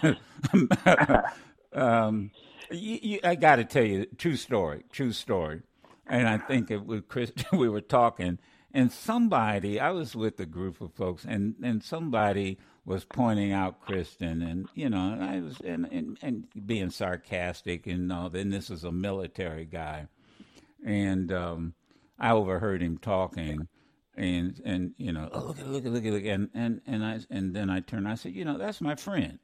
um, 1.72 2.30
you, 2.70 2.98
you, 3.02 3.20
I 3.24 3.34
got 3.34 3.56
to 3.56 3.64
tell 3.64 3.84
you, 3.84 4.06
true 4.16 4.36
story, 4.36 4.84
true 4.92 5.12
story. 5.12 5.62
And 6.06 6.28
I 6.28 6.38
think 6.38 6.70
it 6.70 6.84
was 6.84 7.02
Chris, 7.08 7.32
we 7.52 7.68
were 7.68 7.80
talking, 7.80 8.38
and 8.72 8.92
somebody, 8.92 9.80
I 9.80 9.90
was 9.90 10.14
with 10.14 10.38
a 10.40 10.46
group 10.46 10.80
of 10.80 10.92
folks, 10.92 11.24
and, 11.24 11.56
and 11.62 11.82
somebody 11.82 12.58
was 12.84 13.04
pointing 13.04 13.52
out 13.52 13.80
Kristen, 13.80 14.42
and 14.42 14.68
you 14.74 14.88
know, 14.88 15.12
and 15.12 15.24
I 15.24 15.40
was 15.40 15.60
and, 15.60 15.86
and, 15.90 16.18
and 16.22 16.46
being 16.66 16.90
sarcastic, 16.90 17.86
and 17.86 18.12
all. 18.12 18.30
Then 18.30 18.50
this 18.50 18.70
is 18.70 18.84
a 18.84 18.92
military 18.92 19.64
guy, 19.64 20.06
and 20.84 21.32
um, 21.32 21.74
I 22.18 22.32
overheard 22.32 22.82
him 22.82 22.98
talking, 22.98 23.68
and 24.16 24.60
and 24.64 24.94
you 24.98 25.12
know, 25.12 25.28
oh, 25.32 25.40
look 25.40 25.58
at 25.58 25.66
look 25.66 25.86
at 25.86 25.92
look 25.92 26.04
at 26.04 26.12
look, 26.12 26.24
and 26.24 26.48
and 26.54 26.80
and 26.86 27.04
I 27.04 27.20
and 27.30 27.54
then 27.54 27.70
I 27.70 27.80
turned. 27.80 28.08
I 28.08 28.14
said, 28.14 28.34
you 28.34 28.44
know, 28.44 28.56
that's 28.56 28.80
my 28.80 28.94
friend, 28.94 29.38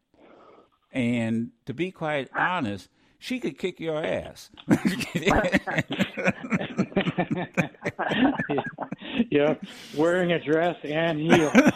and 0.93 1.51
to 1.67 1.75
be 1.75 1.91
quite 1.91 2.31
honest, 2.35 2.89
she 3.19 3.41
could 3.41 3.59
kick 3.59 3.81
your 3.81 4.05
ass. 4.05 4.51
yeah, 9.31 9.55
wearing 9.97 10.33
a 10.33 10.43
dress 10.43 10.77
and 10.85 11.21
heels. 11.21 11.53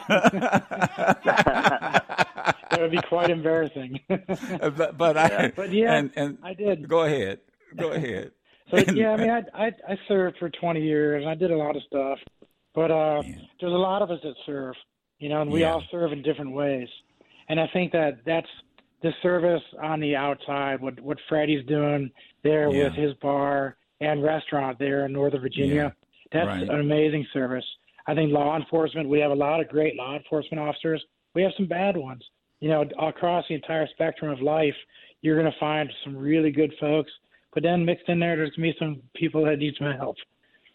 that 2.68 2.78
would 2.78 2.90
be 2.90 3.00
quite 3.08 3.30
embarrassing. 3.30 4.00
but, 4.08 4.96
but 4.96 5.16
I, 5.16 5.52
but 5.54 5.72
yeah, 5.72 5.94
and, 5.94 6.10
and 6.16 6.38
I 6.42 6.54
did. 6.54 6.88
Go 6.88 7.02
ahead. 7.02 7.40
Go 7.76 7.90
ahead. 7.92 8.32
so 8.70 8.78
yeah, 8.92 9.12
I 9.12 9.16
mean, 9.16 9.30
I, 9.30 9.42
I 9.54 9.66
I 9.88 9.98
served 10.08 10.38
for 10.38 10.50
20 10.50 10.80
years. 10.80 11.22
And 11.22 11.30
I 11.30 11.34
did 11.34 11.50
a 11.50 11.56
lot 11.56 11.76
of 11.76 11.82
stuff, 11.84 12.18
but 12.74 12.90
uh, 12.90 13.22
yeah. 13.24 13.34
there's 13.60 13.72
a 13.72 13.76
lot 13.76 14.02
of 14.02 14.10
us 14.10 14.20
that 14.22 14.34
serve, 14.46 14.74
you 15.18 15.28
know, 15.28 15.42
and 15.42 15.50
we 15.50 15.60
yeah. 15.60 15.72
all 15.72 15.82
serve 15.90 16.12
in 16.12 16.22
different 16.22 16.52
ways. 16.52 16.88
And 17.48 17.60
I 17.60 17.68
think 17.72 17.92
that 17.92 18.20
that's 18.24 18.48
the 19.02 19.12
service 19.22 19.62
on 19.82 20.00
the 20.00 20.16
outside. 20.16 20.80
What 20.80 21.00
what 21.00 21.18
Freddie's 21.28 21.66
doing 21.66 22.10
there 22.42 22.70
yeah. 22.70 22.84
with 22.84 22.94
his 22.94 23.14
bar 23.14 23.76
and 24.00 24.22
restaurant 24.22 24.78
there 24.78 25.06
in 25.06 25.12
Northern 25.12 25.40
Virginia. 25.40 25.94
That's 26.32 26.46
right. 26.46 26.62
an 26.62 26.80
amazing 26.80 27.26
service. 27.32 27.64
I 28.06 28.14
think 28.14 28.32
law 28.32 28.56
enforcement, 28.56 29.08
we 29.08 29.20
have 29.20 29.30
a 29.30 29.34
lot 29.34 29.60
of 29.60 29.68
great 29.68 29.96
law 29.96 30.16
enforcement 30.16 30.60
officers. 30.60 31.04
We 31.34 31.42
have 31.42 31.52
some 31.56 31.66
bad 31.66 31.96
ones. 31.96 32.22
You 32.60 32.68
know, 32.68 32.84
across 33.00 33.44
the 33.48 33.54
entire 33.54 33.88
spectrum 33.88 34.30
of 34.30 34.40
life, 34.40 34.74
you're 35.22 35.38
going 35.40 35.50
to 35.50 35.58
find 35.58 35.90
some 36.04 36.16
really 36.16 36.50
good 36.50 36.72
folks. 36.80 37.10
But 37.52 37.62
then 37.62 37.84
mixed 37.84 38.08
in 38.08 38.20
there, 38.20 38.36
there's 38.36 38.50
going 38.50 38.72
to 38.72 38.74
be 38.74 38.78
some 38.78 39.02
people 39.14 39.44
that 39.44 39.58
need 39.58 39.74
some 39.78 39.90
help. 39.92 40.16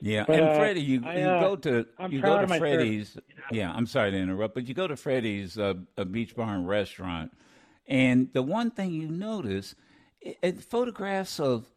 Yeah, 0.02 0.26
but, 0.28 0.36
and 0.36 0.50
uh, 0.50 0.56
Freddie, 0.56 0.82
you, 0.82 1.04
I, 1.06 1.20
you 1.20 1.26
uh, 1.26 1.40
go 1.40 1.56
to 1.56 1.86
I'm 1.98 2.12
you 2.12 2.22
go 2.22 2.42
to 2.42 2.48
Freddie's. 2.48 3.14
service, 3.14 3.24
you 3.30 3.36
know. 3.36 3.44
Yeah, 3.52 3.74
I'm 3.74 3.88
sorry 3.88 4.12
to 4.12 4.18
interrupt, 4.18 4.54
but 4.54 4.68
you 4.68 4.74
go 4.74 4.88
to 4.88 4.98
Freddie's 4.98 5.58
uh, 5.58 5.76
a 5.98 6.06
Beach 6.06 6.36
Barn 6.36 6.66
restaurant, 6.66 7.32
and 7.88 8.30
the 8.34 8.44
one 8.44 8.72
thing 8.72 8.92
you 8.92 9.08
notice, 9.08 9.74
it, 10.20 10.38
it 10.42 10.62
photographs 10.62 11.40
of 11.40 11.68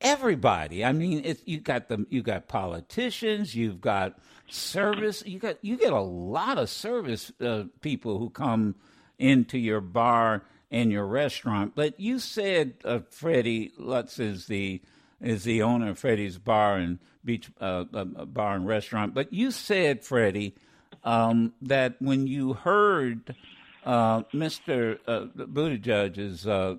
everybody. 0.00 0.84
I 0.84 0.92
mean, 0.92 1.22
it's 1.24 1.42
you 1.46 1.60
got 1.60 1.88
the 1.88 2.06
you 2.10 2.22
got 2.22 2.48
politicians, 2.48 3.54
you've 3.54 3.80
got 3.80 4.18
service, 4.48 5.22
you 5.26 5.38
got 5.38 5.56
you 5.62 5.76
get 5.76 5.92
a 5.92 6.00
lot 6.00 6.58
of 6.58 6.68
service 6.68 7.32
uh, 7.40 7.64
people 7.80 8.18
who 8.18 8.30
come 8.30 8.74
into 9.18 9.58
your 9.58 9.80
bar 9.80 10.42
and 10.70 10.90
your 10.90 11.06
restaurant. 11.06 11.72
But 11.74 11.98
you 11.98 12.18
said 12.18 12.74
uh, 12.84 13.00
Freddie 13.10 13.72
Lutz 13.78 14.18
is 14.18 14.46
the 14.46 14.80
is 15.20 15.44
the 15.44 15.62
owner 15.62 15.90
of 15.90 15.98
Freddie's 15.98 16.38
Bar 16.38 16.76
and 16.76 16.98
Beach 17.24 17.50
uh, 17.60 17.84
uh 17.92 18.04
Bar 18.04 18.56
and 18.56 18.66
Restaurant. 18.66 19.14
But 19.14 19.32
you 19.32 19.50
said 19.50 20.04
Freddie 20.04 20.54
um, 21.04 21.54
that 21.62 21.96
when 22.00 22.26
you 22.26 22.52
heard 22.52 23.34
uh, 23.84 24.22
Mr. 24.34 24.98
Uh, 25.06 25.26
Buttigieg's 25.36 26.46
uh, 26.46 26.76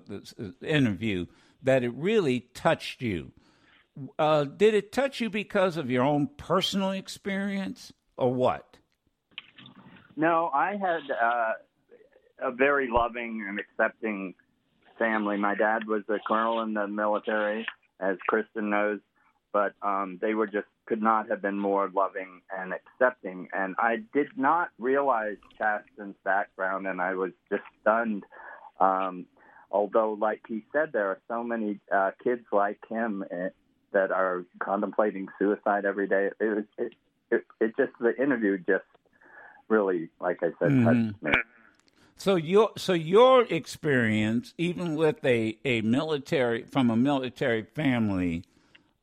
interview 0.62 1.26
that 1.62 1.82
it 1.82 1.92
really 1.94 2.40
touched 2.54 3.02
you. 3.02 3.32
Uh, 4.18 4.44
did 4.44 4.74
it 4.74 4.92
touch 4.92 5.20
you 5.20 5.28
because 5.28 5.76
of 5.76 5.90
your 5.90 6.04
own 6.04 6.28
personal 6.36 6.92
experience, 6.92 7.92
or 8.16 8.32
what? 8.32 8.76
No, 10.16 10.50
I 10.54 10.76
had 10.76 11.02
uh, 11.10 11.52
a 12.40 12.52
very 12.52 12.88
loving 12.90 13.44
and 13.48 13.58
accepting 13.58 14.34
family. 14.98 15.36
My 15.36 15.54
dad 15.54 15.86
was 15.86 16.02
a 16.08 16.18
colonel 16.26 16.62
in 16.62 16.74
the 16.74 16.86
military, 16.86 17.66
as 18.00 18.16
Kristen 18.28 18.70
knows, 18.70 19.00
but 19.52 19.74
um, 19.82 20.18
they 20.20 20.34
were 20.34 20.46
just 20.46 20.66
could 20.86 21.02
not 21.02 21.28
have 21.28 21.42
been 21.42 21.58
more 21.58 21.90
loving 21.94 22.40
and 22.56 22.72
accepting. 22.72 23.48
And 23.52 23.74
I 23.78 23.96
did 24.14 24.28
not 24.36 24.70
realize 24.78 25.36
Chasten's 25.58 26.16
background, 26.24 26.86
and 26.86 27.00
I 27.00 27.14
was 27.14 27.32
just 27.50 27.62
stunned. 27.80 28.24
Um, 28.80 29.26
although, 29.70 30.16
like 30.18 30.42
he 30.48 30.64
said, 30.72 30.90
there 30.92 31.08
are 31.08 31.20
so 31.28 31.42
many 31.42 31.80
uh, 31.92 32.12
kids 32.22 32.44
like 32.52 32.78
him 32.88 33.24
eh, 33.30 33.48
that 33.92 34.10
are 34.10 34.44
contemplating 34.58 35.28
suicide 35.38 35.84
every 35.84 36.08
day. 36.08 36.30
It 36.40 36.44
was 36.44 36.64
it, 36.78 36.92
it, 37.30 37.44
it 37.60 37.76
just 37.76 37.92
the 38.00 38.16
interview 38.20 38.58
just 38.58 38.84
really, 39.68 40.08
like 40.20 40.38
I 40.42 40.48
said, 40.58 40.70
mm-hmm. 40.70 40.84
touched 40.84 41.22
me. 41.22 41.32
So 42.16 42.34
your 42.34 42.70
so 42.76 42.94
your 42.94 43.42
experience, 43.42 44.52
even 44.58 44.96
with 44.96 45.24
a, 45.24 45.56
a 45.64 45.82
military 45.82 46.64
from 46.64 46.90
a 46.90 46.96
military 46.96 47.62
family, 47.62 48.42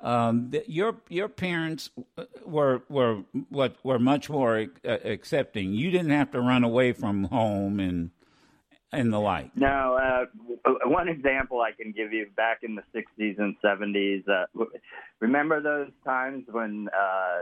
um, 0.01 0.51
your 0.67 0.97
your 1.07 1.29
parents 1.29 1.89
were 2.45 2.83
were 2.89 3.23
what 3.49 3.77
were 3.83 3.99
much 3.99 4.29
more 4.29 4.67
uh, 4.85 4.97
accepting. 5.05 5.73
You 5.73 5.91
didn't 5.91 6.11
have 6.11 6.31
to 6.31 6.41
run 6.41 6.65
away 6.65 6.91
from 6.91 7.23
home 7.25 7.79
and 7.79 8.11
and 8.97 9.11
the 9.11 9.19
like. 9.19 9.55
No, 9.55 9.97
uh, 10.65 10.71
one 10.85 11.07
example 11.07 11.61
I 11.61 11.71
can 11.71 11.91
give 11.91 12.13
you 12.13 12.27
back 12.35 12.59
in 12.63 12.75
the 12.75 12.83
60s 12.95 13.39
and 13.39 13.55
70s. 13.63 14.23
Uh, 14.27 14.65
remember 15.19 15.61
those 15.61 15.91
times 16.03 16.45
when 16.49 16.89
uh, 16.89 17.41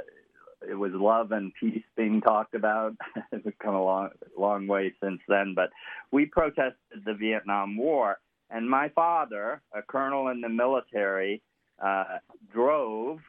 it 0.70 0.76
was 0.76 0.92
love 0.94 1.32
and 1.32 1.52
peace 1.60 1.84
being 1.96 2.22
talked 2.22 2.56
about? 2.56 2.96
it's 3.32 3.46
come 3.62 3.76
a 3.76 3.84
long, 3.84 4.10
long 4.38 4.68
way 4.68 4.94
since 5.02 5.22
then. 5.28 5.54
But 5.56 5.70
we 6.12 6.26
protested 6.26 7.06
the 7.06 7.14
Vietnam 7.14 7.78
War, 7.78 8.18
and 8.50 8.70
my 8.70 8.90
father, 8.90 9.62
a 9.74 9.82
colonel 9.82 10.28
in 10.28 10.42
the 10.42 10.50
military, 10.50 11.42
uh, 11.84 12.20
drove 12.52 13.20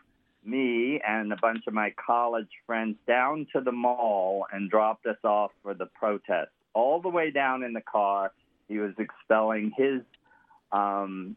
me 0.45 1.01
and 1.07 1.33
a 1.33 1.37
bunch 1.37 1.65
of 1.67 1.75
my 1.75 1.93
college 2.05 2.49
friends 2.67 2.97
down 3.07 3.47
to 3.55 3.61
the 3.61 3.73
mall 3.73 4.47
and 4.53 4.71
dropped 4.71 5.07
us 5.07 5.17
off 5.25 5.51
for 5.63 5.75
the 5.75 5.87
protest. 5.87 6.51
All 6.75 7.01
the 7.01 7.09
way 7.09 7.31
down 7.31 7.63
in 7.63 7.73
the 7.73 7.81
car, 7.81 8.33
he 8.69 8.79
was 8.79 8.93
expelling 8.99 9.73
his 9.77 10.01
um, 10.73 11.37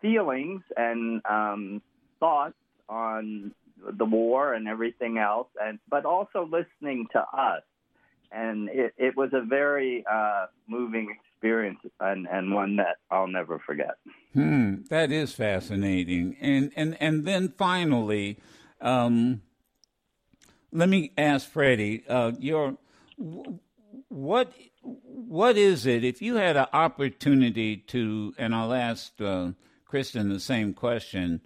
feelings 0.00 0.62
and 0.76 1.22
um, 1.28 1.82
thoughts 2.20 2.54
on 2.88 3.52
the 3.98 4.04
war 4.04 4.54
and 4.54 4.68
everything 4.68 5.18
else, 5.18 5.48
and 5.60 5.78
but 5.88 6.04
also 6.04 6.44
listening 6.50 7.06
to 7.12 7.20
us. 7.20 7.62
And 8.30 8.68
it, 8.70 8.94
it 8.96 9.16
was 9.16 9.30
a 9.32 9.42
very 9.42 10.04
uh, 10.10 10.46
moving 10.66 11.14
experience 11.14 11.80
and, 12.00 12.26
and 12.30 12.54
one 12.54 12.76
that 12.76 12.96
I'll 13.10 13.26
never 13.26 13.58
forget. 13.58 13.96
Hmm, 14.32 14.76
that 14.88 15.12
is 15.12 15.34
fascinating. 15.34 16.36
And 16.40 16.72
and 16.76 16.96
and 17.00 17.24
then 17.26 17.52
finally, 17.58 18.38
um, 18.80 19.42
let 20.70 20.88
me 20.88 21.12
ask 21.18 21.50
Freddie, 21.50 22.04
uh, 22.08 22.32
your 22.38 22.78
what 24.12 24.52
what 24.82 25.56
is 25.56 25.86
it 25.86 26.04
if 26.04 26.20
you 26.20 26.36
had 26.36 26.56
an 26.56 26.66
opportunity 26.72 27.76
to? 27.76 28.34
And 28.36 28.54
I'll 28.54 28.74
ask 28.74 29.12
uh, 29.20 29.52
Kristen 29.86 30.28
the 30.28 30.40
same 30.40 30.74
question. 30.74 31.40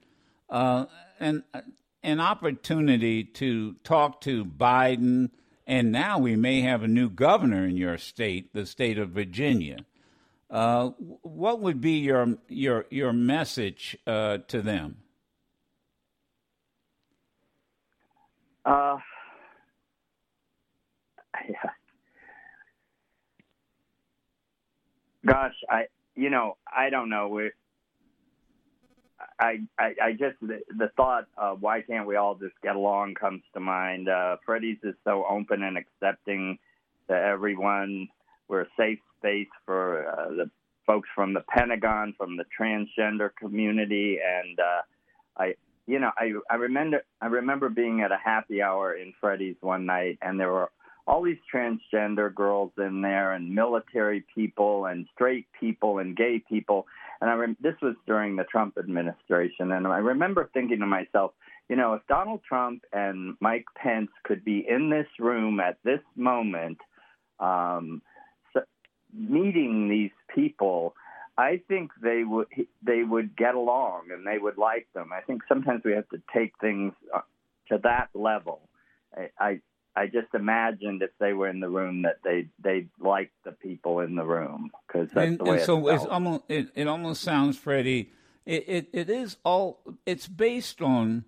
Uh, 0.50 0.86
and 1.20 1.44
an 2.02 2.20
opportunity 2.20 3.24
to 3.24 3.74
talk 3.84 4.20
to 4.22 4.44
Biden, 4.44 5.30
and 5.66 5.90
now 5.90 6.18
we 6.18 6.36
may 6.36 6.60
have 6.60 6.82
a 6.82 6.88
new 6.88 7.08
governor 7.08 7.64
in 7.66 7.76
your 7.76 7.98
state, 7.98 8.52
the 8.52 8.66
state 8.66 8.98
of 8.98 9.10
Virginia. 9.10 9.78
Uh, 10.50 10.90
what 11.22 11.60
would 11.60 11.80
be 11.80 11.98
your 11.98 12.36
your 12.48 12.86
your 12.90 13.12
message 13.12 13.96
uh, 14.06 14.38
to 14.48 14.62
them? 14.62 14.96
Uh, 18.64 18.98
yeah. 21.48 21.70
Gosh, 25.26 25.56
I 25.70 25.86
you 26.14 26.30
know 26.30 26.56
I 26.66 26.90
don't 26.90 27.10
know. 27.10 27.28
we 27.28 27.50
I, 29.40 29.60
I, 29.78 29.94
I 30.02 30.12
just 30.12 30.36
the, 30.40 30.60
the 30.76 30.90
thought 30.96 31.26
of 31.36 31.62
why 31.62 31.82
can't 31.82 32.06
we 32.06 32.16
all 32.16 32.34
just 32.34 32.54
get 32.62 32.76
along 32.76 33.14
comes 33.14 33.42
to 33.54 33.60
mind. 33.60 34.08
Uh, 34.08 34.36
Freddie's 34.44 34.78
is 34.82 34.94
so 35.04 35.24
open 35.28 35.62
and 35.62 35.78
accepting 35.78 36.58
to 37.08 37.14
everyone. 37.14 38.08
We're 38.48 38.62
a 38.62 38.68
safe 38.78 38.98
space 39.18 39.48
for 39.64 40.08
uh, 40.08 40.28
the 40.30 40.50
folks 40.86 41.08
from 41.14 41.34
the 41.34 41.42
Pentagon, 41.48 42.14
from 42.16 42.36
the 42.36 42.44
transgender 42.58 43.30
community, 43.38 44.18
and 44.24 44.60
uh, 44.60 44.82
I, 45.36 45.54
you 45.86 45.98
know, 45.98 46.10
I 46.16 46.32
I 46.50 46.56
remember 46.56 47.02
I 47.20 47.26
remember 47.26 47.68
being 47.68 48.02
at 48.02 48.12
a 48.12 48.18
happy 48.22 48.62
hour 48.62 48.94
in 48.94 49.12
Freddie's 49.20 49.56
one 49.60 49.86
night, 49.86 50.18
and 50.22 50.38
there 50.38 50.52
were 50.52 50.70
all 51.06 51.22
these 51.22 51.38
transgender 51.52 52.34
girls 52.34 52.72
in 52.78 53.00
there, 53.02 53.32
and 53.32 53.54
military 53.54 54.24
people, 54.34 54.86
and 54.86 55.06
straight 55.14 55.46
people, 55.60 55.98
and 55.98 56.16
gay 56.16 56.42
people 56.48 56.86
and 57.20 57.30
I 57.30 57.34
rem- 57.34 57.56
this 57.60 57.74
was 57.80 57.94
during 58.06 58.36
the 58.36 58.44
Trump 58.44 58.76
administration, 58.78 59.72
and 59.72 59.86
I 59.86 59.98
remember 59.98 60.50
thinking 60.52 60.80
to 60.80 60.86
myself, 60.86 61.32
you 61.68 61.76
know, 61.76 61.94
if 61.94 62.06
Donald 62.06 62.42
Trump 62.46 62.84
and 62.92 63.36
Mike 63.40 63.64
Pence 63.76 64.10
could 64.24 64.44
be 64.44 64.64
in 64.68 64.90
this 64.90 65.06
room 65.18 65.58
at 65.58 65.78
this 65.82 66.00
moment, 66.14 66.78
um, 67.40 68.02
so 68.52 68.60
meeting 69.12 69.88
these 69.88 70.12
people, 70.34 70.94
I 71.38 71.60
think 71.68 71.90
they 72.02 72.22
would 72.24 72.46
they 72.82 73.02
would 73.02 73.36
get 73.36 73.54
along 73.54 74.08
and 74.12 74.26
they 74.26 74.38
would 74.38 74.58
like 74.58 74.86
them. 74.94 75.10
I 75.12 75.20
think 75.20 75.42
sometimes 75.48 75.82
we 75.84 75.92
have 75.92 76.08
to 76.10 76.22
take 76.34 76.52
things 76.60 76.92
uh, 77.14 77.20
to 77.70 77.78
that 77.82 78.08
level. 78.14 78.60
I, 79.14 79.30
I 79.38 79.60
I 79.96 80.06
just 80.06 80.34
imagined 80.34 81.02
if 81.02 81.10
they 81.18 81.32
were 81.32 81.48
in 81.48 81.60
the 81.60 81.70
room 81.70 82.02
that 82.02 82.18
they 82.22 82.48
they 82.62 82.88
like 83.00 83.32
the 83.44 83.52
people 83.52 84.00
in 84.00 84.14
the 84.14 84.24
room 84.24 84.70
because 84.86 85.08
that's 85.10 85.28
and, 85.28 85.38
the 85.38 85.44
way 85.44 85.56
and 85.56 85.62
so 85.62 85.88
it 85.88 85.94
it's 85.94 86.04
almost 86.04 86.42
it, 86.48 86.68
it 86.74 86.86
almost 86.86 87.22
sounds, 87.22 87.56
Freddie. 87.56 88.12
It, 88.44 88.64
it 88.68 88.88
it 88.92 89.10
is 89.10 89.38
all 89.42 89.80
it's 90.04 90.28
based 90.28 90.82
on 90.82 91.24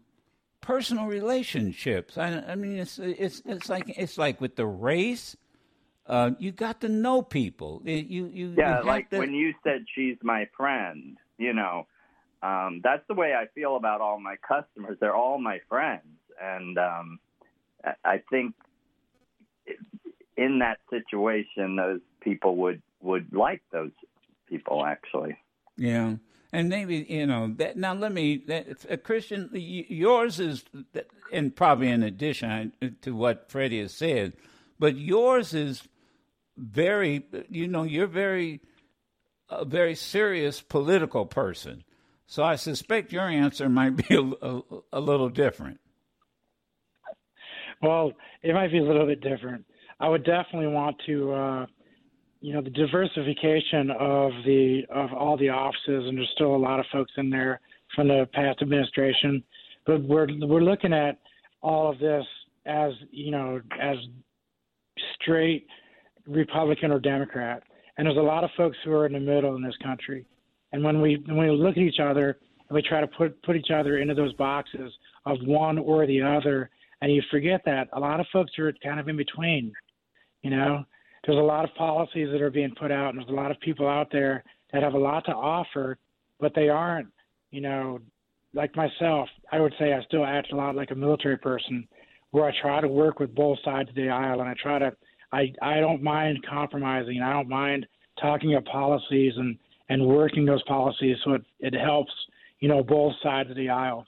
personal 0.61 1.07
relationships. 1.07 2.19
I, 2.19 2.45
I 2.47 2.55
mean, 2.57 2.79
it's 2.79 2.99
it's 2.99 3.43
it's 3.47 3.71
like 3.71 3.85
it's 3.97 4.19
like 4.19 4.41
with 4.41 4.57
the 4.57 4.67
race. 4.67 5.37
Uh, 6.07 6.31
you 6.39 6.53
got 6.53 6.81
to 6.83 6.89
know 6.89 7.23
people. 7.23 7.83
You 7.85 8.27
you 8.27 8.55
yeah, 8.57 8.81
you 8.81 8.87
like 8.87 9.11
to, 9.11 9.19
when 9.19 9.33
you 9.33 9.55
said 9.65 9.87
she's 9.95 10.17
my 10.23 10.47
friend. 10.57 11.17
You 11.39 11.55
know, 11.55 11.87
um, 12.43 12.81
that's 12.85 13.07
the 13.09 13.15
way 13.15 13.33
I 13.35 13.47
feel 13.55 13.77
about 13.77 14.03
all 14.03 14.21
my 14.21 14.37
customers. 14.47 14.99
They're 15.01 15.17
all 15.17 15.39
my 15.39 15.61
friends, 15.69 16.19
and 16.41 16.77
um, 16.79 17.19
I 18.05 18.23
think 18.31 18.55
in 20.37 20.61
that 20.61 20.79
situation, 20.91 21.77
those 21.77 22.01
people 22.21 22.57
would 22.57 22.83
would 23.01 23.35
like 23.35 23.63
those 23.73 23.91
people 24.49 24.85
actually. 24.85 25.37
Yeah, 25.77 26.15
and 26.53 26.69
maybe 26.69 27.07
you 27.09 27.27
know 27.27 27.53
that. 27.57 27.77
Now 27.77 27.95
let 27.95 28.13
me, 28.13 28.43
that, 28.47 28.87
uh, 28.91 28.97
Kristen, 28.97 29.51
yours 29.53 30.41
is, 30.41 30.65
and 31.33 31.55
probably 31.55 31.89
in 31.89 32.03
addition 32.03 32.73
to 33.03 33.15
what 33.15 33.51
Freddie 33.51 33.81
has 33.81 33.95
said, 33.95 34.33
but 34.79 34.97
yours 34.97 35.55
is 35.55 35.87
very. 36.57 37.25
You 37.51 37.67
know, 37.69 37.83
you're 37.83 38.07
very, 38.07 38.61
a 39.49 39.65
very 39.65 39.95
serious 39.95 40.61
political 40.61 41.27
person. 41.27 41.85
So 42.27 42.43
I 42.43 42.57
suspect 42.57 43.13
your 43.13 43.29
answer 43.29 43.69
might 43.69 43.97
be 43.97 44.15
a, 44.15 44.21
a, 44.21 44.63
a 44.95 45.01
little 45.01 45.31
different. 45.31 45.81
Well, 47.83 48.13
it 48.43 48.55
might 48.55 48.73
be 48.73 48.79
a 48.79 48.83
little 48.83 49.07
bit 49.07 49.21
different. 49.21 49.65
I 50.01 50.09
would 50.09 50.25
definitely 50.25 50.69
want 50.69 50.97
to, 51.07 51.33
uh, 51.33 51.67
you 52.41 52.53
know, 52.53 52.61
the 52.61 52.71
diversification 52.71 53.91
of 53.99 54.31
the 54.45 54.83
of 54.91 55.13
all 55.13 55.37
the 55.37 55.49
offices, 55.49 56.05
and 56.07 56.17
there's 56.17 56.31
still 56.35 56.55
a 56.55 56.57
lot 56.57 56.81
of 56.81 56.87
folks 56.93 57.13
in 57.17 57.31
there 57.31 57.61
from 57.95 58.09
the 58.09 58.29
past 58.33 58.63
administration, 58.63 59.43
but 59.87 60.03
we're 60.03 60.29
we're 60.47 60.61
looking 60.61 60.93
at 60.93 61.19
all 61.63 61.91
of 61.91 61.99
this 61.99 62.25
as 62.67 62.93
you 63.11 63.31
know 63.31 63.61
as 63.81 63.97
straight 65.21 65.67
Republican 66.27 66.93
or 66.93 67.01
Democrat, 67.01 67.63
and 67.97 68.07
there's 68.07 68.19
a 68.19 68.21
lot 68.21 68.45
of 68.45 68.51
folks 68.57 68.77
who 68.85 68.93
are 68.93 69.07
in 69.07 69.13
the 69.15 69.21
middle 69.21 69.57
in 69.57 69.63
this 69.63 69.77
country, 69.83 70.25
and 70.73 70.85
when 70.85 71.01
we 71.01 71.23
when 71.27 71.39
we 71.39 71.51
look 71.51 71.77
at 71.77 71.83
each 71.83 72.01
other 72.01 72.39
and 72.69 72.75
we 72.75 72.83
try 72.83 73.01
to 73.01 73.09
put 73.09 73.43
put 73.43 73.57
each 73.57 73.71
other 73.75 73.99
into 73.99 74.15
those 74.15 74.33
boxes 74.35 74.93
of 75.27 75.39
one 75.45 75.79
or 75.79 76.07
the 76.07 76.23
other 76.23 76.71
and 77.01 77.13
you 77.13 77.23
forget 77.31 77.63
that 77.65 77.89
a 77.93 78.01
lot 78.01 78.21
of 78.21 78.27
folks 78.33 78.53
are 78.59 78.73
kind 78.83 78.99
of 78.99 79.09
in 79.09 79.17
between. 79.17 79.73
You 80.43 80.51
know, 80.51 80.85
there's 81.25 81.39
a 81.39 81.43
lot 81.43 81.65
of 81.65 81.75
policies 81.75 82.29
that 82.33 82.43
are 82.43 82.51
being 82.51 82.75
put 82.79 82.91
out, 82.91 83.11
and 83.11 83.19
there's 83.19 83.31
a 83.31 83.41
lot 83.41 83.51
of 83.51 83.61
people 83.61 83.89
out 83.89 84.09
there 84.11 84.45
that 84.73 84.83
have 84.83 84.95
a 84.95 84.99
lot 84.99 85.25
to 85.27 85.33
offer, 85.33 85.99
but 86.41 86.55
they 86.55 86.69
aren't. 86.69 87.09
You 87.51 87.63
know, 87.63 88.01
like 88.53 88.77
myself, 88.77 89.29
I 89.53 89.61
would 89.61 89.75
say 89.79 89.93
I 89.93 90.03
still 90.05 90.25
act 90.25 90.53
a 90.53 90.57
lot 90.57 90.75
like 90.75 90.91
a 90.91 90.95
military 90.95 91.39
person, 91.39 91.87
where 92.31 92.45
I 92.45 92.53
try 92.61 92.81
to 92.81 92.89
work 92.89 93.21
with 93.21 93.35
both 93.35 93.59
sides 93.65 93.89
of 93.89 93.95
the 93.95 94.09
aisle, 94.09 94.41
and 94.41 94.49
I 94.49 94.55
try 94.61 94.79
to. 94.79 94.93
I 95.33 95.53
I 95.63 95.81
don't 95.81 96.03
mind 96.03 96.45
compromising. 96.49 97.17
And 97.17 97.25
I 97.25 97.33
don't 97.33 97.49
mind 97.49 97.87
talking 98.21 98.55
about 98.55 98.71
policies 98.71 99.33
and 99.37 99.57
and 99.89 100.07
working 100.07 100.45
those 100.45 100.63
policies 100.65 101.17
so 101.25 101.35
it 101.35 101.43
it 101.61 101.75
helps 101.75 102.13
you 102.61 102.69
know 102.69 102.83
both 102.83 103.15
sides 103.23 103.51
of 103.51 103.57
the 103.57 103.69
aisle. 103.69 104.07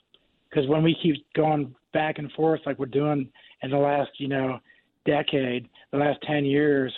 Because 0.49 0.67
when 0.67 0.83
we 0.83 0.95
keep 1.01 1.15
going 1.33 1.73
back 1.93 2.19
and 2.19 2.31
forth 2.33 2.61
like 2.65 2.79
we're 2.79 2.85
doing 2.85 3.29
in 3.63 3.71
the 3.71 3.77
last, 3.77 4.11
you 4.17 4.27
know, 4.27 4.59
decade, 5.05 5.67
the 5.91 5.97
last 5.97 6.19
10 6.23 6.45
years, 6.45 6.93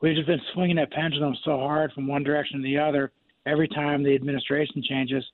we've 0.00 0.16
just 0.16 0.26
been 0.26 0.40
swinging 0.52 0.76
that 0.76 0.92
pendulum 0.92 1.36
so 1.44 1.58
hard 1.58 1.92
from 1.92 2.06
one 2.06 2.22
direction 2.22 2.58
to 2.58 2.62
the 2.62 2.78
other 2.78 3.12
every 3.46 3.68
time 3.68 4.02
the 4.02 4.14
administration 4.14 4.82
changes. 4.88 5.24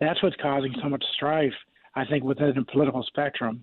That's 0.00 0.22
what's 0.22 0.36
causing 0.40 0.74
so 0.82 0.88
much 0.88 1.04
strife, 1.14 1.52
I 1.94 2.04
think, 2.04 2.24
within 2.24 2.52
the 2.54 2.64
political 2.64 3.02
spectrum. 3.04 3.62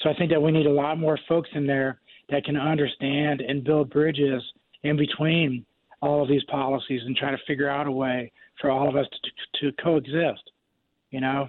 So 0.00 0.10
I 0.10 0.14
think 0.14 0.30
that 0.30 0.40
we 0.40 0.52
need 0.52 0.66
a 0.66 0.72
lot 0.72 0.98
more 0.98 1.18
folks 1.28 1.48
in 1.54 1.66
there 1.66 2.00
that 2.30 2.44
can 2.44 2.56
understand 2.56 3.40
and 3.40 3.62
build 3.64 3.90
bridges 3.90 4.42
in 4.82 4.96
between 4.96 5.64
all 6.00 6.22
of 6.22 6.28
these 6.28 6.44
policies 6.44 7.00
and 7.06 7.16
try 7.16 7.30
to 7.30 7.38
figure 7.46 7.68
out 7.68 7.86
a 7.86 7.90
way 7.90 8.30
for 8.60 8.70
all 8.70 8.88
of 8.88 8.96
us 8.96 9.06
to, 9.60 9.70
to 9.70 9.82
coexist, 9.82 10.50
you 11.10 11.20
know? 11.20 11.48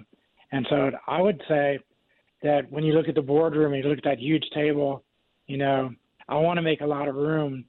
And 0.52 0.66
so 0.70 0.90
I 1.06 1.20
would 1.20 1.40
say 1.48 1.78
that 2.46 2.70
when 2.70 2.84
you 2.84 2.92
look 2.92 3.08
at 3.08 3.14
the 3.14 3.22
boardroom 3.22 3.72
and 3.72 3.82
you 3.82 3.88
look 3.90 3.98
at 3.98 4.04
that 4.04 4.18
huge 4.18 4.44
table, 4.54 5.02
you 5.46 5.58
know, 5.58 5.90
I 6.28 6.36
want 6.36 6.58
to 6.58 6.62
make 6.62 6.80
a 6.80 6.86
lot 6.86 7.08
of 7.08 7.14
room 7.14 7.64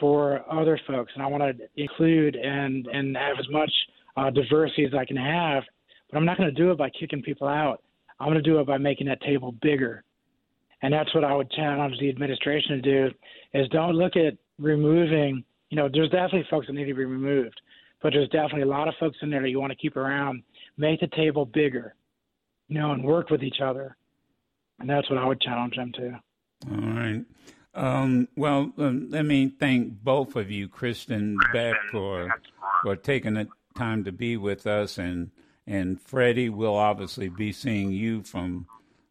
for 0.00 0.42
other 0.50 0.80
folks, 0.86 1.12
and 1.14 1.22
I 1.22 1.26
want 1.26 1.42
to 1.42 1.68
include 1.76 2.36
and 2.36 2.86
and 2.86 3.16
have 3.16 3.38
as 3.38 3.46
much 3.50 3.70
uh, 4.16 4.30
diversity 4.30 4.84
as 4.84 4.94
I 4.94 5.04
can 5.04 5.16
have. 5.16 5.62
But 6.10 6.18
I'm 6.18 6.24
not 6.24 6.38
going 6.38 6.54
to 6.54 6.62
do 6.62 6.70
it 6.70 6.78
by 6.78 6.90
kicking 6.90 7.22
people 7.22 7.46
out. 7.46 7.82
I'm 8.20 8.28
going 8.28 8.42
to 8.42 8.50
do 8.50 8.58
it 8.58 8.66
by 8.66 8.78
making 8.78 9.06
that 9.08 9.20
table 9.22 9.52
bigger, 9.62 10.02
and 10.82 10.92
that's 10.92 11.14
what 11.14 11.24
I 11.24 11.34
would 11.34 11.50
challenge 11.50 11.94
the 12.00 12.08
administration 12.08 12.70
to 12.70 12.80
do: 12.80 13.10
is 13.54 13.68
don't 13.68 13.94
look 13.94 14.16
at 14.16 14.34
removing. 14.58 15.44
You 15.68 15.76
know, 15.76 15.88
there's 15.92 16.10
definitely 16.10 16.46
folks 16.50 16.66
that 16.66 16.74
need 16.74 16.86
to 16.86 16.94
be 16.94 17.04
removed, 17.04 17.60
but 18.02 18.12
there's 18.12 18.28
definitely 18.28 18.62
a 18.62 18.66
lot 18.66 18.88
of 18.88 18.94
folks 18.98 19.16
in 19.22 19.30
there 19.30 19.42
that 19.42 19.50
you 19.50 19.60
want 19.60 19.72
to 19.72 19.78
keep 19.78 19.96
around. 19.96 20.42
Make 20.76 21.00
the 21.00 21.08
table 21.08 21.44
bigger 21.44 21.94
you 22.72 22.80
know, 22.80 22.92
and 22.92 23.04
work 23.04 23.28
with 23.28 23.42
each 23.42 23.60
other. 23.62 23.96
And 24.82 24.90
that's 24.90 25.08
what 25.08 25.18
I 25.20 25.24
would 25.24 25.40
challenge 25.40 25.76
them 25.76 25.92
to. 25.92 26.20
All 26.70 26.76
right. 26.76 27.24
Um, 27.74 28.28
well, 28.36 28.72
um, 28.78 29.08
let 29.10 29.24
me 29.24 29.48
thank 29.48 30.02
both 30.02 30.34
of 30.34 30.50
you, 30.50 30.68
Kristen 30.68 31.38
Beck, 31.52 31.76
for 31.92 32.34
for 32.82 32.96
taking 32.96 33.34
the 33.34 33.46
time 33.76 34.02
to 34.04 34.12
be 34.12 34.36
with 34.36 34.66
us, 34.66 34.98
and 34.98 35.30
and 35.68 36.00
Freddie 36.00 36.48
will 36.48 36.74
obviously 36.74 37.28
be 37.28 37.52
seeing 37.52 37.92
you 37.92 38.24
from 38.24 38.66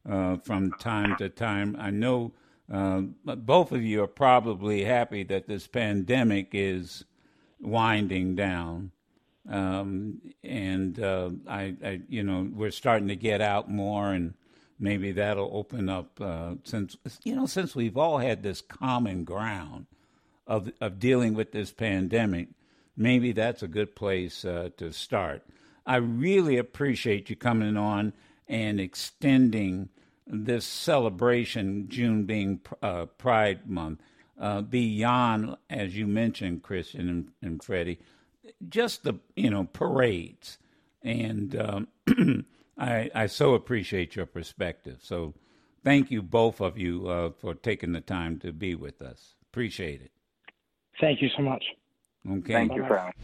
uh, 0.08 0.38
from 0.38 0.74
time 0.74 1.16
to 1.18 1.30
time. 1.30 1.78
I 1.80 1.90
know 1.90 2.34
uh, 2.72 3.02
both 3.24 3.72
of 3.72 3.82
you 3.82 4.04
are 4.04 4.08
probably 4.08 4.84
happy 4.84 5.24
that 5.24 5.48
this 5.48 5.68
pandemic 5.68 6.50
is 6.52 7.06
winding 7.62 8.36
down, 8.36 8.92
um, 9.50 10.22
and 10.44 11.00
uh, 11.00 11.30
I, 11.48 11.76
I, 11.82 12.02
you 12.10 12.24
know, 12.24 12.50
we're 12.54 12.72
starting 12.72 13.08
to 13.08 13.16
get 13.16 13.40
out 13.40 13.72
more 13.72 14.12
and 14.12 14.34
maybe 14.82 15.12
that'll 15.12 15.56
open 15.56 15.88
up 15.88 16.20
uh, 16.20 16.56
since 16.64 16.98
you 17.24 17.36
know 17.36 17.46
since 17.46 17.76
we've 17.76 17.98
all 17.98 18.18
had 18.18 18.44
this 18.44 18.60
common 18.60 19.24
ground 19.24 19.86
of 20.48 20.72
of 20.82 21.00
dealing 21.00 21.34
with 21.36 21.54
this 21.54 21.72
pandemic. 21.72 22.50
Maybe 22.98 23.32
that's 23.32 23.64
a 23.64 23.68
good 23.68 23.96
place 23.96 24.44
uh, 24.44 24.70
to 24.78 24.92
start. 24.92 25.44
I 25.86 25.96
really 25.98 26.58
appreciate 26.58 27.30
you 27.30 27.36
coming 27.36 27.78
on 27.78 28.14
and 28.48 28.80
extending 28.80 29.90
this 30.28 30.66
celebration, 30.66 31.88
June 31.88 32.26
being 32.26 32.60
uh, 32.84 33.06
Pride 33.06 33.70
Month, 33.70 34.02
uh, 34.40 34.62
beyond, 34.62 35.56
as 35.70 35.96
you 35.96 36.06
mentioned, 36.06 36.64
Kristen 36.64 37.10
and, 37.10 37.32
and 37.42 37.64
Freddie, 37.64 38.00
just 38.68 39.04
the 39.04 39.14
you 39.36 39.52
know 39.52 39.66
parades 39.66 40.58
and. 41.04 41.56
Um, 41.56 42.46
I, 42.78 43.10
I 43.14 43.28
so 43.28 43.54
appreciate 43.54 44.16
your 44.16 44.26
perspective. 44.26 45.00
So 45.02 45.34
thank 45.84 46.12
you, 46.12 46.22
both 46.22 46.62
of 46.62 46.78
you, 46.78 47.08
uh, 47.08 47.32
for 47.32 47.54
taking 47.54 47.92
the 47.92 48.02
time 48.02 48.40
to 48.40 48.52
be 48.52 48.76
with 48.76 49.02
us. 49.02 49.36
Appreciate 49.52 50.02
it. 50.02 50.12
Thank 51.00 51.22
you 51.22 51.30
so 51.36 51.44
much. 51.44 51.64
Okay. 52.30 52.54
Thank 52.54 52.76
you, 52.76 52.86
Frank. 52.88 53.16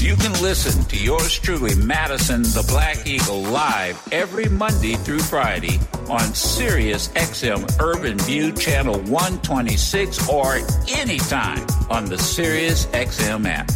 You 0.00 0.14
can 0.14 0.32
listen 0.40 0.84
to 0.84 0.96
yours 0.96 1.36
truly, 1.38 1.74
Madison 1.74 2.42
the 2.42 2.64
Black 2.68 3.06
Eagle, 3.06 3.42
live 3.42 4.00
every 4.12 4.48
Monday 4.48 4.94
through 4.94 5.18
Friday 5.18 5.80
on 6.08 6.32
Sirius 6.32 7.08
XM 7.08 7.80
Urban 7.80 8.18
View 8.18 8.52
Channel 8.52 9.00
126 9.00 10.28
or 10.28 10.60
anytime 10.88 11.66
on 11.90 12.04
the 12.04 12.18
Sirius 12.18 12.86
XM 12.86 13.46
app. 13.46 13.68